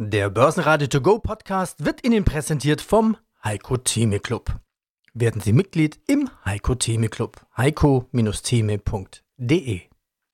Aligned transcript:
Der 0.00 0.30
Börsenradio 0.30 0.86
To 0.86 1.00
Go 1.00 1.18
Podcast 1.18 1.84
wird 1.84 2.06
Ihnen 2.06 2.24
präsentiert 2.24 2.80
vom 2.80 3.16
Heiko 3.42 3.78
Theme 3.78 4.20
Club. 4.20 4.60
Werden 5.12 5.40
Sie 5.40 5.52
Mitglied 5.52 5.98
im 6.06 6.30
Heiko 6.44 6.76
Theme 6.76 7.08
Club. 7.08 7.44
heiko-theme.de 7.56 9.80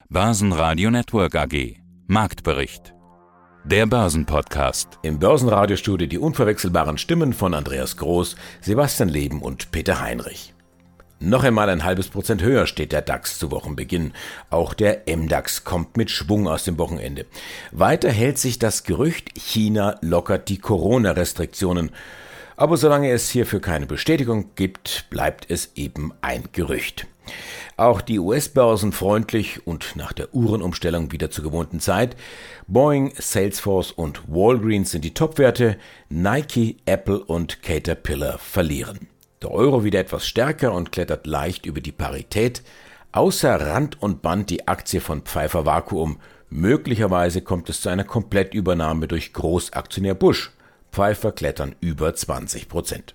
Börsenradio 0.07 0.91
Network 0.91 1.35
AG 1.35 1.77
Marktbericht 2.05 2.93
Der 3.63 3.87
Börsenpodcast 3.87 4.99
Im 5.01 5.17
Börsenradiostudio 5.17 6.07
die 6.07 6.19
unverwechselbaren 6.19 6.99
Stimmen 6.99 7.33
von 7.33 7.55
Andreas 7.55 7.97
Groß, 7.97 8.35
Sebastian 8.61 9.09
Leben 9.09 9.41
und 9.41 9.71
Peter 9.71 9.99
Heinrich. 9.99 10.54
Noch 11.25 11.43
einmal 11.43 11.69
ein 11.69 11.83
halbes 11.83 12.09
Prozent 12.09 12.43
höher 12.43 12.67
steht 12.67 12.91
der 12.91 13.01
DAX 13.01 13.39
zu 13.39 13.49
Wochenbeginn. 13.49 14.13
Auch 14.51 14.75
der 14.75 15.05
MDAX 15.07 15.63
kommt 15.63 15.97
mit 15.97 16.11
Schwung 16.11 16.47
aus 16.47 16.65
dem 16.65 16.77
Wochenende. 16.77 17.25
Weiter 17.71 18.11
hält 18.11 18.37
sich 18.37 18.59
das 18.59 18.83
Gerücht, 18.83 19.31
China 19.35 19.97
lockert 20.01 20.49
die 20.49 20.59
Corona-Restriktionen. 20.59 21.89
Aber 22.57 22.77
solange 22.77 23.09
es 23.09 23.27
hierfür 23.31 23.59
keine 23.59 23.87
Bestätigung 23.87 24.51
gibt, 24.53 25.07
bleibt 25.09 25.49
es 25.49 25.71
eben 25.73 26.13
ein 26.21 26.43
Gerücht. 26.51 27.07
Auch 27.75 28.01
die 28.01 28.19
US-Börsen 28.19 28.91
freundlich 28.91 29.65
und 29.65 29.95
nach 29.95 30.13
der 30.13 30.31
Uhrenumstellung 30.31 31.11
wieder 31.11 31.31
zur 31.31 31.43
gewohnten 31.43 31.79
Zeit. 31.79 32.15
Boeing, 32.67 33.13
Salesforce 33.17 33.91
und 33.91 34.21
Walgreens 34.27 34.91
sind 34.91 35.03
die 35.03 35.15
Topwerte, 35.15 35.77
Nike, 36.07 36.77
Apple 36.85 37.17
und 37.17 37.63
Caterpillar 37.63 38.37
verlieren. 38.37 39.07
Der 39.41 39.51
Euro 39.51 39.83
wieder 39.83 39.99
etwas 39.99 40.25
stärker 40.25 40.73
und 40.73 40.91
klettert 40.91 41.27
leicht 41.27 41.65
über 41.65 41.81
die 41.81 41.91
Parität. 41.91 42.63
Außer 43.11 43.59
Rand 43.59 44.01
und 44.01 44.21
Band 44.21 44.49
die 44.49 44.67
Aktie 44.67 45.01
von 45.01 45.21
Pfeiffer 45.21 45.65
Vakuum. 45.65 46.19
Möglicherweise 46.49 47.41
kommt 47.41 47.69
es 47.69 47.81
zu 47.81 47.89
einer 47.89 48.03
Komplettübernahme 48.03 49.07
durch 49.07 49.33
Großaktionär 49.33 50.15
Bush. 50.15 50.51
Pfeiffer 50.91 51.31
klettern 51.31 51.75
über 51.81 52.13
20 52.15 52.69
Prozent. 52.69 53.13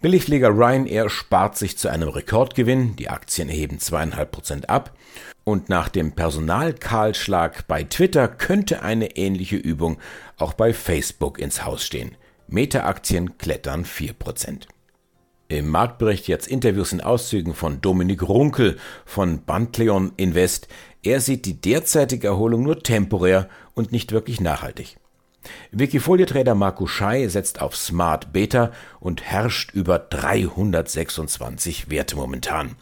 Billigflieger 0.00 0.50
Ryanair 0.50 1.08
spart 1.08 1.56
sich 1.56 1.78
zu 1.78 1.88
einem 1.88 2.08
Rekordgewinn. 2.08 2.96
Die 2.96 3.08
Aktien 3.08 3.48
erheben 3.48 3.78
zweieinhalb 3.78 4.30
Prozent 4.32 4.68
ab. 4.68 4.92
Und 5.44 5.68
nach 5.68 5.88
dem 5.88 6.12
Personalkahlschlag 6.12 7.66
bei 7.66 7.84
Twitter 7.84 8.28
könnte 8.28 8.82
eine 8.82 9.16
ähnliche 9.16 9.56
Übung 9.56 9.98
auch 10.38 10.54
bei 10.54 10.72
Facebook 10.72 11.38
ins 11.38 11.64
Haus 11.64 11.84
stehen. 11.84 12.16
Meta-Aktien 12.48 13.38
klettern 13.38 13.84
4 13.84 14.12
Prozent. 14.12 14.68
Im 15.48 15.68
Marktbericht 15.68 16.26
jetzt 16.26 16.48
Interviews 16.48 16.92
in 16.92 17.02
Auszügen 17.02 17.54
von 17.54 17.80
Dominik 17.82 18.22
Runkel 18.22 18.78
von 19.04 19.44
Bantleon 19.44 20.12
Invest. 20.16 20.68
Er 21.02 21.20
sieht 21.20 21.44
die 21.44 21.60
derzeitige 21.60 22.28
Erholung 22.28 22.62
nur 22.62 22.82
temporär 22.82 23.48
und 23.74 23.92
nicht 23.92 24.12
wirklich 24.12 24.40
nachhaltig. 24.40 24.96
Wikifolie-Trader 25.72 26.54
Marco 26.54 26.86
Schei 26.86 27.26
setzt 27.28 27.60
auf 27.60 27.76
Smart 27.76 28.32
Beta 28.32 28.72
und 29.00 29.22
herrscht 29.22 29.72
über 29.72 29.98
326 29.98 31.90
Werte 31.90 32.16
momentan. 32.16 32.76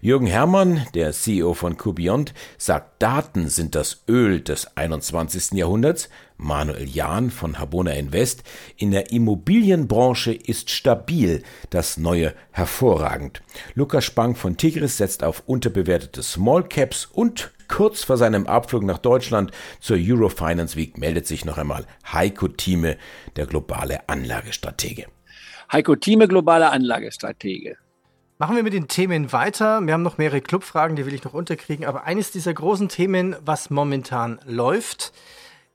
Jürgen 0.00 0.26
Herrmann, 0.26 0.86
der 0.94 1.12
CEO 1.12 1.54
von 1.54 1.76
Cubiont, 1.76 2.34
sagt, 2.58 3.02
Daten 3.02 3.48
sind 3.48 3.74
das 3.74 4.02
Öl 4.08 4.40
des 4.40 4.76
21. 4.76 5.52
Jahrhunderts. 5.52 6.08
Manuel 6.36 6.88
Jahn 6.88 7.30
von 7.30 7.58
Habona 7.58 7.92
Invest, 7.92 8.42
in 8.76 8.92
der 8.92 9.12
Immobilienbranche 9.12 10.32
ist 10.32 10.70
stabil, 10.70 11.42
das 11.68 11.98
Neue 11.98 12.32
hervorragend. 12.50 13.42
Lukas 13.74 14.04
Spang 14.04 14.34
von 14.34 14.56
Tigris 14.56 14.96
setzt 14.96 15.22
auf 15.22 15.42
unterbewertete 15.46 16.22
Small 16.22 16.64
Caps 16.66 17.06
und 17.12 17.52
Kurz 17.70 18.02
vor 18.02 18.16
seinem 18.16 18.46
Abflug 18.48 18.82
nach 18.82 18.98
Deutschland 18.98 19.52
zur 19.78 19.96
Eurofinance 19.98 20.76
Week 20.76 20.98
meldet 20.98 21.26
sich 21.26 21.44
noch 21.44 21.56
einmal 21.56 21.86
Heiko 22.12 22.48
Thieme, 22.48 22.98
der 23.36 23.46
globale 23.46 24.08
Anlagestratege. 24.08 25.06
Heiko 25.72 25.94
Thieme, 25.94 26.26
globale 26.26 26.70
Anlagestratege. 26.70 27.76
Machen 28.38 28.56
wir 28.56 28.64
mit 28.64 28.72
den 28.72 28.88
Themen 28.88 29.32
weiter. 29.32 29.80
Wir 29.82 29.94
haben 29.94 30.02
noch 30.02 30.18
mehrere 30.18 30.40
Clubfragen, 30.40 30.96
die 30.96 31.06
will 31.06 31.14
ich 31.14 31.22
noch 31.22 31.32
unterkriegen. 31.32 31.86
Aber 31.86 32.04
eines 32.04 32.32
dieser 32.32 32.52
großen 32.52 32.88
Themen, 32.88 33.36
was 33.44 33.70
momentan 33.70 34.40
läuft, 34.44 35.12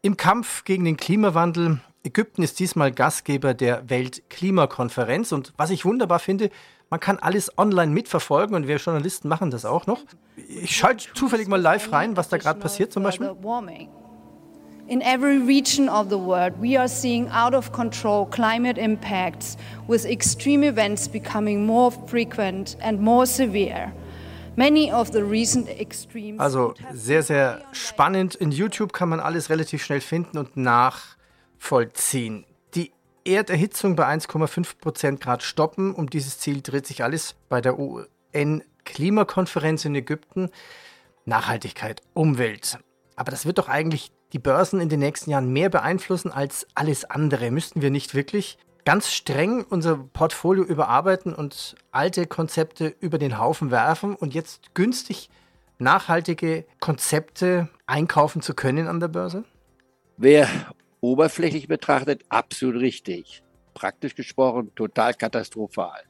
im 0.01 0.17
Kampf 0.17 0.65
gegen 0.65 0.83
den 0.83 0.97
Klimawandel. 0.97 1.79
Ägypten 2.05 2.43
ist 2.43 2.59
diesmal 2.59 2.91
Gastgeber 2.91 3.53
der 3.53 3.89
Weltklimakonferenz. 3.89 5.31
Und 5.31 5.53
was 5.57 5.71
ich 5.71 5.85
wunderbar 5.85 6.19
finde, 6.19 6.51
man 6.91 6.99
kann 6.99 7.17
alles 7.17 7.57
online 7.57 7.91
mitverfolgen 7.91 8.55
und 8.55 8.67
wir 8.67 8.77
Journalisten 8.77 9.27
machen 9.27 9.49
das 9.49 9.65
auch 9.65 9.87
noch. 9.87 9.99
Ich 10.35 10.75
schalte 10.75 11.05
zufällig 11.15 11.47
mal 11.47 11.59
live 11.59 11.91
rein, 11.91 12.15
was 12.15 12.29
da 12.29 12.37
gerade 12.37 12.59
passiert 12.59 12.93
zum 12.93 13.03
Beispiel. 13.03 13.35
In 14.87 15.01
every 15.01 15.37
region 15.37 15.89
of 15.89 16.09
the 16.11 16.19
world, 16.19 16.53
we 16.61 16.79
are 16.79 16.87
seeing 16.87 17.27
out 17.31 17.55
of 17.55 17.71
control 17.71 18.27
climate 18.29 18.79
impacts, 18.79 19.57
with 19.87 20.05
extreme 20.05 20.63
events 20.63 21.09
becoming 21.09 21.65
more 21.65 21.91
frequent 22.05 22.77
and 22.81 23.01
more 23.01 23.25
severe. 23.25 23.91
Also 26.37 26.73
sehr, 26.93 27.23
sehr 27.23 27.61
spannend. 27.71 28.35
In 28.35 28.51
YouTube 28.51 28.93
kann 28.93 29.09
man 29.09 29.19
alles 29.19 29.49
relativ 29.49 29.83
schnell 29.83 30.01
finden 30.01 30.37
und 30.37 30.55
nachvollziehen. 31.65 32.45
Erderhitzung 33.27 33.95
bei 33.95 34.05
1,5 34.05 34.77
Prozent 34.79 35.19
Grad 35.19 35.41
stoppen. 35.41 35.95
Um 35.95 36.11
dieses 36.11 36.37
Ziel 36.37 36.61
dreht 36.61 36.85
sich 36.85 37.01
alles 37.01 37.33
bei 37.49 37.59
der 37.59 37.79
UN-Klimakonferenz 37.79 39.83
in 39.83 39.95
Ägypten. 39.95 40.51
Nachhaltigkeit, 41.25 42.03
Umwelt. 42.13 42.77
Aber 43.15 43.31
das 43.31 43.47
wird 43.47 43.57
doch 43.57 43.67
eigentlich 43.67 44.11
die 44.31 44.37
Börsen 44.37 44.79
in 44.79 44.89
den 44.89 44.99
nächsten 44.99 45.31
Jahren 45.31 45.51
mehr 45.51 45.69
beeinflussen 45.69 46.31
als 46.31 46.67
alles 46.75 47.03
andere. 47.05 47.49
Müssten 47.49 47.81
wir 47.81 47.89
nicht 47.89 48.13
wirklich 48.13 48.59
ganz 48.85 49.11
streng 49.11 49.65
unser 49.67 49.97
Portfolio 49.97 50.63
überarbeiten 50.63 51.33
und 51.33 51.75
alte 51.89 52.27
Konzepte 52.27 52.93
über 52.99 53.17
den 53.17 53.39
Haufen 53.39 53.71
werfen 53.71 54.15
und 54.15 54.35
jetzt 54.35 54.75
günstig 54.75 55.31
nachhaltige 55.79 56.65
Konzepte 56.79 57.69
einkaufen 57.87 58.43
zu 58.43 58.53
können 58.53 58.87
an 58.87 58.99
der 58.99 59.07
Börse? 59.07 59.45
Wer 60.17 60.47
oberflächlich 61.11 61.67
betrachtet 61.67 62.23
absolut 62.29 62.81
richtig. 62.81 63.43
Praktisch 63.73 64.15
gesprochen 64.15 64.71
total 64.75 65.13
katastrophal. 65.13 66.03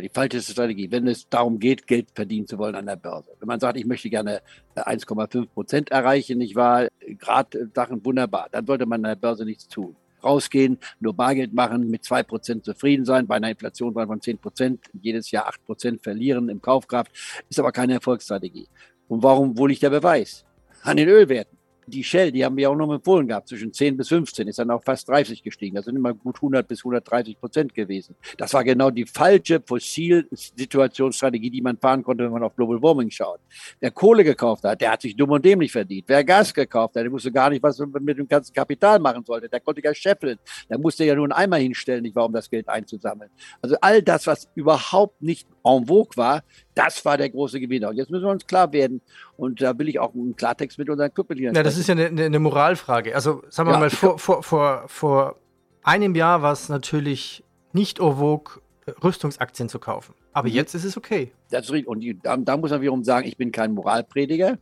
Die 0.00 0.08
falsche 0.08 0.40
Strategie, 0.40 0.88
wenn 0.92 1.08
es 1.08 1.28
darum 1.28 1.58
geht, 1.58 1.84
Geld 1.88 2.06
verdienen 2.14 2.46
zu 2.46 2.56
wollen 2.56 2.76
an 2.76 2.86
der 2.86 2.94
Börse. 2.94 3.32
Wenn 3.40 3.48
man 3.48 3.58
sagt, 3.58 3.76
ich 3.76 3.84
möchte 3.84 4.08
gerne 4.08 4.42
1,5 4.76 5.42
äh, 5.42 5.46
Prozent 5.46 5.90
erreichen, 5.90 6.38
nicht 6.38 6.54
wahr? 6.54 6.86
Gerade 7.00 7.68
Sachen 7.74 8.04
wunderbar, 8.04 8.46
dann 8.52 8.64
sollte 8.64 8.86
man 8.86 9.04
an 9.04 9.10
der 9.10 9.16
Börse 9.16 9.44
nichts 9.44 9.66
tun. 9.66 9.96
Rausgehen, 10.22 10.78
nur 11.00 11.14
Bargeld 11.14 11.52
machen, 11.52 11.90
mit 11.90 12.04
2 12.04 12.22
Prozent 12.22 12.64
zufrieden 12.64 13.04
sein, 13.04 13.26
bei 13.26 13.36
einer 13.36 13.50
Inflation 13.50 13.92
von 13.92 14.20
10 14.20 14.38
Prozent, 14.38 14.86
jedes 15.00 15.32
Jahr 15.32 15.48
8 15.48 15.64
Prozent 15.64 16.02
verlieren 16.02 16.48
im 16.48 16.62
Kaufkraft, 16.62 17.10
ist 17.48 17.58
aber 17.58 17.72
keine 17.72 17.94
Erfolgsstrategie. 17.94 18.68
Und 19.08 19.24
warum, 19.24 19.58
wo 19.58 19.66
liegt 19.66 19.82
der 19.82 19.90
Beweis? 19.90 20.44
An 20.82 20.96
den 20.96 21.08
Ölwerten 21.08 21.57
die 21.88 22.04
Shell, 22.04 22.32
die 22.32 22.44
haben 22.44 22.56
wir 22.56 22.70
auch 22.70 22.76
noch 22.76 22.92
empfohlen 22.92 23.26
gehabt, 23.26 23.48
zwischen 23.48 23.72
10 23.72 23.96
bis 23.96 24.08
15, 24.08 24.48
ist 24.48 24.58
dann 24.58 24.70
auch 24.70 24.82
fast 24.82 25.08
30 25.08 25.42
gestiegen. 25.42 25.76
Das 25.76 25.84
sind 25.86 25.96
immer 25.96 26.14
gut 26.14 26.36
100 26.36 26.66
bis 26.66 26.80
130 26.80 27.38
Prozent 27.40 27.74
gewesen. 27.74 28.14
Das 28.36 28.52
war 28.54 28.64
genau 28.64 28.90
die 28.90 29.06
falsche 29.06 29.60
Fossil-Situationsstrategie, 29.64 31.50
die 31.50 31.62
man 31.62 31.76
fahren 31.78 32.02
konnte, 32.02 32.24
wenn 32.24 32.32
man 32.32 32.42
auf 32.42 32.54
Global 32.56 32.80
Warming 32.82 33.10
schaut. 33.10 33.40
Wer 33.80 33.90
Kohle 33.90 34.24
gekauft 34.24 34.64
hat, 34.64 34.80
der 34.80 34.92
hat 34.92 35.02
sich 35.02 35.16
dumm 35.16 35.30
und 35.30 35.44
dämlich 35.44 35.72
verdient. 35.72 36.04
Wer 36.06 36.24
Gas 36.24 36.52
gekauft 36.54 36.96
hat, 36.96 37.04
der 37.04 37.12
wusste 37.12 37.32
gar 37.32 37.50
nicht, 37.50 37.62
was 37.62 37.80
er 37.80 37.86
mit 37.86 38.18
dem 38.18 38.28
ganzen 38.28 38.52
Kapital 38.52 38.98
machen 38.98 39.24
sollte. 39.24 39.48
Der 39.48 39.60
konnte 39.60 39.82
ja 39.82 39.94
scheffeln. 39.94 40.38
Der 40.68 40.78
musste 40.78 41.04
ja 41.04 41.14
nur 41.14 41.24
einen 41.24 41.32
Eimer 41.32 41.56
hinstellen, 41.56 42.02
nicht 42.02 42.14
wahr, 42.14 42.26
um 42.26 42.32
das 42.32 42.50
Geld 42.50 42.68
einzusammeln. 42.68 43.30
Also 43.62 43.76
all 43.80 44.02
das, 44.02 44.26
was 44.26 44.48
überhaupt 44.54 45.22
nicht 45.22 45.48
en 45.64 45.86
vogue 45.86 46.16
war, 46.16 46.42
das 46.78 47.04
war 47.04 47.16
der 47.16 47.28
große 47.28 47.58
Gewinner. 47.58 47.88
Und 47.88 47.96
jetzt 47.96 48.10
müssen 48.10 48.24
wir 48.24 48.30
uns 48.30 48.46
klar 48.46 48.72
werden. 48.72 49.00
Und 49.36 49.60
da 49.60 49.76
will 49.78 49.88
ich 49.88 49.98
auch 49.98 50.14
einen 50.14 50.36
Klartext 50.36 50.78
mit 50.78 50.88
unseren 50.88 51.12
Kuppeln 51.12 51.40
Ja, 51.40 51.62
das 51.62 51.76
ist 51.76 51.88
ja 51.88 51.96
eine, 51.96 52.06
eine 52.06 52.38
Moralfrage. 52.38 53.14
Also 53.14 53.42
sagen 53.48 53.68
wir 53.68 53.74
ja, 53.74 53.80
mal, 53.80 53.90
vor, 53.90 54.18
vor, 54.18 54.42
vor, 54.44 54.84
vor 54.86 55.36
einem 55.82 56.14
Jahr 56.14 56.42
war 56.42 56.52
es 56.52 56.68
natürlich 56.68 57.42
nicht 57.72 57.98
en 57.98 58.16
vogue, 58.16 58.62
Rüstungsaktien 59.02 59.68
zu 59.68 59.80
kaufen. 59.80 60.14
Aber 60.32 60.48
mhm. 60.48 60.54
jetzt 60.54 60.74
ist 60.74 60.84
es 60.84 60.96
okay. 60.96 61.32
Das 61.50 61.66
ist 61.66 61.72
richtig. 61.72 61.88
Und 61.88 62.00
die, 62.00 62.18
da, 62.18 62.36
da, 62.36 62.56
muss 62.56 62.70
man 62.70 62.80
wiederum 62.80 63.02
sagen, 63.02 63.26
ich 63.26 63.36
bin 63.36 63.50
kein 63.50 63.72
Moralprediger. 63.72 64.58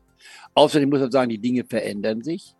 Außerdem 0.55 0.89
muss 0.89 1.01
man 1.01 1.13
sagen, 1.13 1.29
die 1.29 1.39
Dinge 1.39 1.65
verändern 1.65 2.23
sich. 2.23 2.55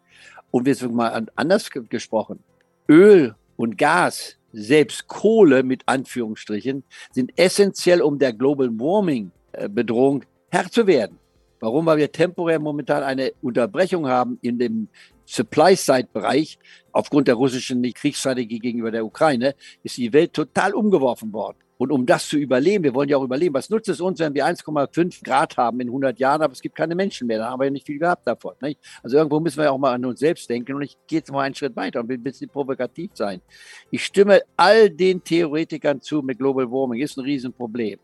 Und 0.51 0.67
wir 0.67 0.75
sind 0.75 0.95
mal 0.95 1.27
anders 1.35 1.71
gesprochen. 1.71 2.41
Öl 2.89 3.35
und 3.57 3.79
Gas 3.79 4.37
selbst 4.57 5.07
Kohle 5.07 5.63
mit 5.63 5.83
Anführungsstrichen, 5.87 6.83
sind 7.13 7.33
essentiell, 7.37 8.01
um 8.01 8.19
der 8.19 8.33
Global 8.33 8.69
Warming 8.71 9.31
äh, 9.46 9.46
Bedrohung 9.69 10.25
Herr 10.51 10.71
zu 10.71 10.87
werden. 10.87 11.19
Warum? 11.61 11.87
Weil 11.87 11.99
wir 11.99 12.13
temporär 12.13 12.59
momentan 12.59 13.03
eine 13.03 13.33
Unterbrechung 13.43 14.07
haben 14.07 14.39
in 14.43 14.59
dem 14.59 14.89
Supply-Side-Bereich. 15.25 16.59
Aufgrund 16.93 17.29
der 17.29 17.35
russischen 17.35 17.83
Kriegsstrategie 17.83 18.59
gegenüber 18.59 18.91
der 18.91 19.05
Ukraine 19.05 19.55
ist 19.83 19.97
die 19.97 20.13
Welt 20.13 20.33
total 20.33 20.75
umgeworfen 20.75 21.33
worden. 21.33 21.59
Und 21.79 21.93
um 21.93 22.07
das 22.07 22.29
zu 22.29 22.39
überleben, 22.39 22.85
wir 22.85 22.95
wollen 22.95 23.09
ja 23.09 23.19
auch 23.19 23.23
überleben, 23.23 23.55
was 23.55 23.69
nutzt 23.69 23.89
es 23.89 24.01
uns, 24.01 24.19
wenn 24.19 24.35
wir 24.35 24.47
1,5 24.47 25.23
Grad 25.23 25.57
haben 25.57 25.81
in 25.81 25.89
100 25.89 26.19
Jahren, 26.19 26.43
aber 26.43 26.53
es 26.53 26.63
gibt 26.63 26.75
keine 26.75 26.95
Menschen 26.95 27.27
mehr, 27.27 27.39
dann 27.39 27.51
haben 27.51 27.61
wir 27.61 27.67
ja 27.67 27.71
nicht 27.71 27.87
viel 27.87 27.99
gehabt 27.99 28.27
davon. 28.27 28.55
Nicht? 28.63 28.81
Also 29.03 29.17
irgendwo 29.19 29.41
müssen 29.41 29.59
wir 29.59 29.71
auch 29.71 29.79
mal 29.79 29.93
an 29.93 30.05
uns 30.05 30.21
selbst 30.21 30.49
denken 30.49 30.75
und 30.75 30.83
ich 30.83 30.97
gehe 31.07 31.19
jetzt 31.19 31.31
mal 31.31 31.43
einen 31.43 31.55
Schritt 31.55 31.77
weiter 31.77 32.01
und 32.01 32.09
will 32.09 32.17
ein 32.17 32.23
bisschen 32.23 32.49
provokativ 32.49 33.11
sein. 33.15 33.43
Ich 33.91 34.05
stimme 34.05 34.41
all 34.57 34.89
den 34.89 35.23
Theoretikern 35.23 36.01
zu 36.01 36.23
mit 36.23 36.39
Global 36.39 36.71
Warming, 36.71 37.03
ist 37.03 37.19
ein 37.19 37.25
Riesenproblem. 37.25 37.99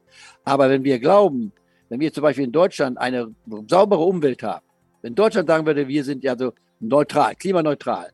Aber 0.44 0.68
wenn 0.68 0.84
wir 0.84 0.98
glauben, 0.98 1.52
wenn 1.88 2.00
wir 2.00 2.12
zum 2.12 2.22
Beispiel 2.22 2.44
in 2.44 2.52
Deutschland 2.52 2.98
eine 2.98 3.34
saubere 3.68 4.02
Umwelt 4.02 4.42
haben, 4.42 4.64
wenn 5.00 5.14
Deutschland 5.14 5.48
sagen 5.48 5.66
würde, 5.66 5.88
wir 5.88 6.04
sind 6.04 6.22
ja 6.24 6.36
so 6.36 6.52
neutral, 6.80 7.34
klimaneutral, 7.36 8.10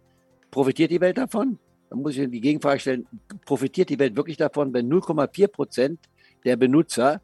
profitiert 0.50 0.90
die 0.90 1.00
Welt 1.00 1.18
davon? 1.18 1.58
Dann 1.90 2.00
muss 2.00 2.16
ich 2.16 2.30
die 2.30 2.40
Gegenfrage 2.40 2.80
stellen, 2.80 3.06
profitiert 3.44 3.88
die 3.88 3.98
Welt 3.98 4.16
wirklich 4.16 4.36
davon, 4.36 4.72
wenn 4.72 4.90
0,4 4.90 5.48
Prozent 5.48 6.00
der 6.44 6.56
Benutzer 6.56 7.20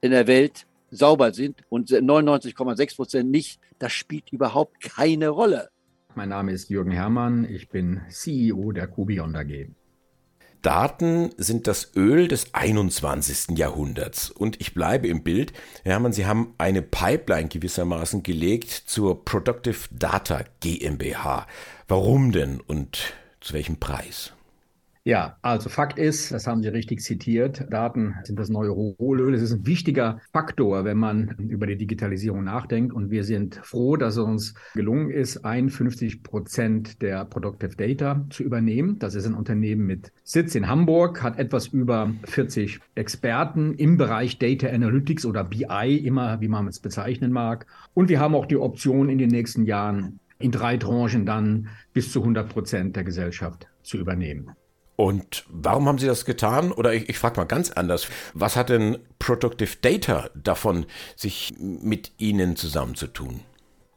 in 0.00 0.10
der 0.10 0.26
Welt 0.26 0.66
sauber 0.90 1.32
sind 1.32 1.62
und 1.68 1.90
99,6 1.90 2.96
Prozent 2.96 3.30
nicht? 3.30 3.60
Das 3.78 3.92
spielt 3.92 4.32
überhaupt 4.32 4.80
keine 4.80 5.28
Rolle. 5.28 5.68
Mein 6.14 6.30
Name 6.30 6.52
ist 6.52 6.70
Jürgen 6.70 6.90
Herrmann, 6.90 7.46
ich 7.48 7.68
bin 7.68 8.00
CEO 8.08 8.72
der 8.72 8.88
Kubion 8.88 9.36
AG. 9.36 9.68
Daten 10.62 11.30
sind 11.36 11.68
das 11.68 11.94
Öl 11.94 12.26
des 12.26 12.52
21. 12.52 13.56
Jahrhunderts. 13.56 14.30
Und 14.30 14.60
ich 14.60 14.74
bleibe 14.74 15.06
im 15.06 15.22
Bild. 15.22 15.52
Hermann, 15.84 16.12
Sie 16.12 16.26
haben 16.26 16.54
eine 16.58 16.82
Pipeline 16.82 17.48
gewissermaßen 17.48 18.24
gelegt 18.24 18.70
zur 18.70 19.24
Productive 19.24 19.88
Data 19.92 20.42
GmbH. 20.60 21.46
Warum 21.86 22.32
denn 22.32 22.60
und 22.60 23.14
zu 23.48 23.54
welchem 23.54 23.76
Preis? 23.76 24.34
Ja, 25.04 25.38
also 25.40 25.70
Fakt 25.70 25.98
ist, 25.98 26.32
das 26.32 26.46
haben 26.46 26.62
Sie 26.62 26.68
richtig 26.68 27.00
zitiert, 27.00 27.64
Daten 27.70 28.14
sind 28.24 28.38
das 28.38 28.50
neue 28.50 28.68
Rohöl. 28.68 29.32
Es 29.32 29.40
ist 29.40 29.52
ein 29.52 29.64
wichtiger 29.66 30.20
Faktor, 30.34 30.84
wenn 30.84 30.98
man 30.98 31.34
über 31.48 31.66
die 31.66 31.78
Digitalisierung 31.78 32.44
nachdenkt. 32.44 32.92
Und 32.92 33.10
wir 33.10 33.24
sind 33.24 33.58
froh, 33.62 33.96
dass 33.96 34.18
es 34.18 34.22
uns 34.22 34.54
gelungen 34.74 35.08
ist, 35.08 35.46
51 35.46 36.22
Prozent 36.22 37.00
der 37.00 37.24
Productive 37.24 37.74
Data 37.74 38.22
zu 38.28 38.42
übernehmen. 38.42 38.98
Das 38.98 39.14
ist 39.14 39.24
ein 39.24 39.32
Unternehmen 39.32 39.86
mit 39.86 40.12
Sitz 40.24 40.54
in 40.54 40.68
Hamburg, 40.68 41.22
hat 41.22 41.38
etwas 41.38 41.68
über 41.68 42.12
40 42.24 42.80
Experten 42.96 43.72
im 43.76 43.96
Bereich 43.96 44.38
Data 44.38 44.68
Analytics 44.68 45.24
oder 45.24 45.44
BI, 45.44 45.96
immer 45.96 46.42
wie 46.42 46.48
man 46.48 46.68
es 46.68 46.80
bezeichnen 46.80 47.32
mag. 47.32 47.64
Und 47.94 48.10
wir 48.10 48.20
haben 48.20 48.34
auch 48.34 48.44
die 48.44 48.58
Option 48.58 49.08
in 49.08 49.16
den 49.16 49.30
nächsten 49.30 49.64
Jahren 49.64 50.20
in 50.38 50.50
drei 50.50 50.76
Tranchen 50.76 51.26
dann 51.26 51.68
bis 51.92 52.12
zu 52.12 52.20
100 52.20 52.48
Prozent 52.48 52.96
der 52.96 53.04
Gesellschaft 53.04 53.66
zu 53.82 53.98
übernehmen. 53.98 54.52
Und 54.96 55.44
warum 55.48 55.86
haben 55.86 55.98
Sie 55.98 56.08
das 56.08 56.24
getan? 56.24 56.72
Oder 56.72 56.92
ich, 56.92 57.08
ich 57.08 57.18
frage 57.18 57.38
mal 57.38 57.46
ganz 57.46 57.70
anders. 57.70 58.08
Was 58.34 58.56
hat 58.56 58.68
denn 58.68 58.98
Productive 59.20 59.76
Data 59.80 60.28
davon, 60.34 60.86
sich 61.14 61.54
mit 61.58 62.12
Ihnen 62.18 62.56
zusammenzutun? 62.56 63.40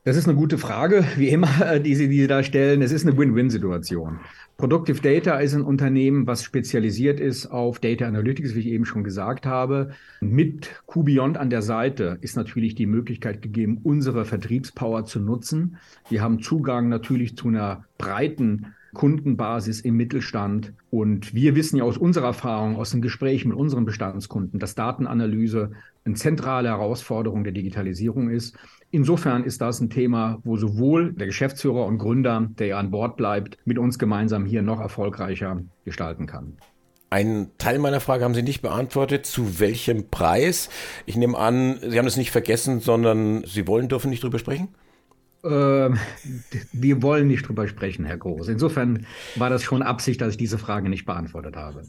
Das 0.04 0.18
ist 0.18 0.28
eine 0.28 0.36
gute 0.36 0.58
Frage, 0.58 1.06
wie 1.16 1.30
immer, 1.30 1.78
die 1.80 1.94
Sie, 1.94 2.10
die 2.10 2.22
Sie 2.22 2.28
da 2.28 2.42
stellen. 2.42 2.82
Es 2.82 2.92
ist 2.92 3.06
eine 3.06 3.16
Win-Win-Situation. 3.16 4.20
Productive 4.58 5.00
Data 5.00 5.38
ist 5.38 5.54
ein 5.54 5.62
Unternehmen, 5.62 6.26
was 6.26 6.44
spezialisiert 6.44 7.20
ist 7.20 7.46
auf 7.46 7.78
Data 7.78 8.08
Analytics, 8.08 8.56
wie 8.56 8.62
ich 8.62 8.68
eben 8.68 8.86
schon 8.86 9.04
gesagt 9.04 9.46
habe. 9.46 9.92
Mit 10.20 10.82
QBeyond 10.88 11.38
an 11.38 11.52
der 11.52 11.62
Seite 11.62 12.18
ist 12.22 12.36
natürlich 12.36 12.74
die 12.74 12.88
Möglichkeit 12.88 13.44
gegeben, 13.44 13.80
unsere 13.84 14.26
Vertriebspower 14.26 15.06
zu 15.06 15.20
nutzen. 15.20 15.78
Wir 16.10 16.24
haben 16.24 16.42
Zugang 16.42 16.90
natürlich 16.90 17.38
zu 17.38 17.50
einer 17.50 17.86
breiten 18.00 18.74
Kundenbasis 18.94 19.82
im 19.82 19.96
Mittelstand. 19.96 20.74
Und 20.90 21.34
wir 21.34 21.56
wissen 21.56 21.78
ja 21.78 21.84
aus 21.84 21.98
unserer 21.98 22.28
Erfahrung, 22.28 22.76
aus 22.76 22.92
den 22.92 23.02
Gesprächen 23.02 23.50
mit 23.50 23.58
unseren 23.58 23.86
Bestandskunden, 23.86 24.60
dass 24.60 24.76
Datenanalyse 24.76 25.72
eine 26.04 26.16
zentrale 26.16 26.70
Herausforderung 26.70 27.44
der 27.44 27.54
Digitalisierung 27.54 28.30
ist. 28.30 28.58
Insofern 28.90 29.44
ist 29.44 29.62
das 29.62 29.80
ein 29.80 29.90
Thema, 29.90 30.40
wo 30.44 30.58
sowohl 30.58 31.14
der 31.14 31.28
Geschäftsführer 31.28 31.86
und 31.86 31.98
Gründer, 31.98 32.50
der 32.60 32.68
ja 32.68 32.80
an 32.80 32.92
Bord 32.92 33.16
bleibt, 33.16 33.58
mit 33.66 33.78
uns 33.78 34.00
gemeinsam 34.00 34.46
hier 34.46 34.62
noch 34.62 34.80
erfolgreicher 34.80 35.62
gestalten 35.86 36.26
kann. 36.26 36.58
Einen 37.10 37.52
Teil 37.58 37.78
meiner 37.78 38.00
Frage 38.00 38.24
haben 38.24 38.34
Sie 38.34 38.42
nicht 38.42 38.62
beantwortet. 38.62 39.26
Zu 39.26 39.60
welchem 39.60 40.10
Preis? 40.10 40.70
Ich 41.06 41.18
nehme 41.18 41.38
an, 41.38 41.78
Sie 41.82 42.00
haben 42.00 42.08
es 42.08 42.16
nicht 42.16 42.32
vergessen, 42.32 42.80
sondern 42.80 43.44
Sie 43.46 43.68
wollen, 43.68 43.90
dürfen 43.90 44.10
nicht 44.10 44.24
drüber 44.24 44.40
sprechen? 44.40 44.70
Ähm, 45.44 45.98
wir 46.72 47.02
wollen 47.02 47.28
nicht 47.28 47.48
drüber 47.48 47.68
sprechen, 47.68 48.06
Herr 48.06 48.18
Groß. 48.18 48.48
Insofern 48.48 49.06
war 49.36 49.50
das 49.50 49.64
schon 49.64 49.82
Absicht, 49.82 50.22
dass 50.22 50.32
ich 50.32 50.38
diese 50.38 50.58
Frage 50.58 50.90
nicht 50.90 51.06
beantwortet 51.06 51.56
habe. 51.56 51.84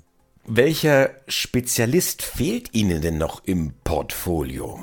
Welcher 0.47 1.11
Spezialist 1.29 2.23
fehlt 2.23 2.75
Ihnen 2.75 3.01
denn 3.01 3.19
noch 3.19 3.45
im 3.45 3.73
Portfolio? 3.85 4.81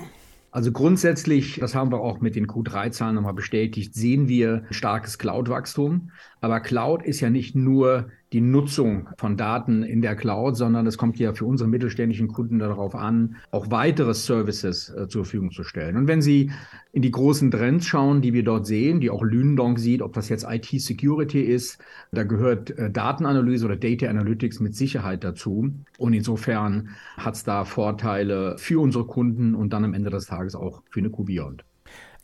Also 0.51 0.71
grundsätzlich, 0.71 1.57
das 1.59 1.75
haben 1.75 1.91
wir 1.91 1.99
auch 1.99 2.21
mit 2.21 2.35
den 2.35 2.47
Q3-Zahlen 2.47 3.15
nochmal 3.15 3.33
bestätigt, 3.33 3.93
sehen 3.93 4.27
wir 4.27 4.63
starkes 4.71 5.17
Cloud-Wachstum. 5.19 6.11
Aber 6.41 6.59
Cloud 6.59 7.03
ist 7.03 7.19
ja 7.19 7.29
nicht 7.29 7.55
nur 7.55 8.09
die 8.31 8.41
Nutzung 8.41 9.09
von 9.17 9.37
Daten 9.37 9.81
in 9.81 10.01
der 10.01 10.15
Cloud, 10.15 10.55
sondern 10.55 10.85
es 10.85 10.97
kommt 10.97 11.17
ja 11.17 11.33
für 11.33 11.45
unsere 11.45 11.69
mittelständischen 11.69 12.27
Kunden 12.27 12.59
darauf 12.59 12.93
an, 12.93 13.37
auch 13.49 13.71
weitere 13.71 14.13
Services 14.13 14.89
äh, 14.89 15.07
zur 15.07 15.25
Verfügung 15.25 15.51
zu 15.51 15.63
stellen. 15.63 15.97
Und 15.97 16.07
wenn 16.07 16.21
Sie 16.21 16.51
in 16.91 17.01
die 17.01 17.11
großen 17.11 17.49
Trends 17.49 17.87
schauen, 17.87 18.21
die 18.21 18.33
wir 18.33 18.43
dort 18.43 18.67
sehen, 18.67 18.99
die 18.99 19.09
auch 19.09 19.23
Lündong 19.23 19.77
sieht, 19.77 20.01
ob 20.01 20.13
das 20.13 20.29
jetzt 20.29 20.45
IT-Security 20.47 21.41
ist, 21.41 21.79
da 22.11 22.23
gehört 22.23 22.71
äh, 22.77 22.91
Datenanalyse 22.91 23.65
oder 23.65 23.75
Data 23.75 24.07
Analytics 24.07 24.59
mit 24.59 24.75
Sicherheit 24.75 25.23
dazu. 25.23 25.71
Und 25.97 26.13
insofern 26.13 26.89
hat 27.17 27.33
es 27.33 27.43
da 27.43 27.65
Vorteile 27.65 28.57
für 28.59 28.79
unsere 28.79 29.05
Kunden 29.05 29.55
und 29.55 29.73
dann 29.73 29.85
am 29.85 29.93
Ende 29.95 30.11
des 30.11 30.27
Tages 30.27 30.55
auch 30.55 30.83
für 30.91 30.99
eine 30.99 31.09
Q-Beyond. 31.09 31.63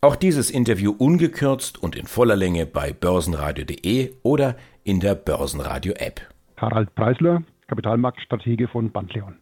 Auch 0.01 0.15
dieses 0.15 0.51
Interview 0.51 0.93
ungekürzt 0.95 1.81
und 1.81 1.95
in 1.95 2.05
voller 2.05 2.35
Länge 2.35 2.67
bei 2.67 2.93
börsenradio.de 2.93 4.13
oder 4.21 4.55
in 4.85 4.99
der 4.99 5.15
Börsenradio-App. 5.15 6.21
Harald 6.57 6.93
Preisler, 6.95 7.43
Kapitalmarktstratege 7.67 8.67
von 8.67 8.91
Bandleon. 8.91 9.39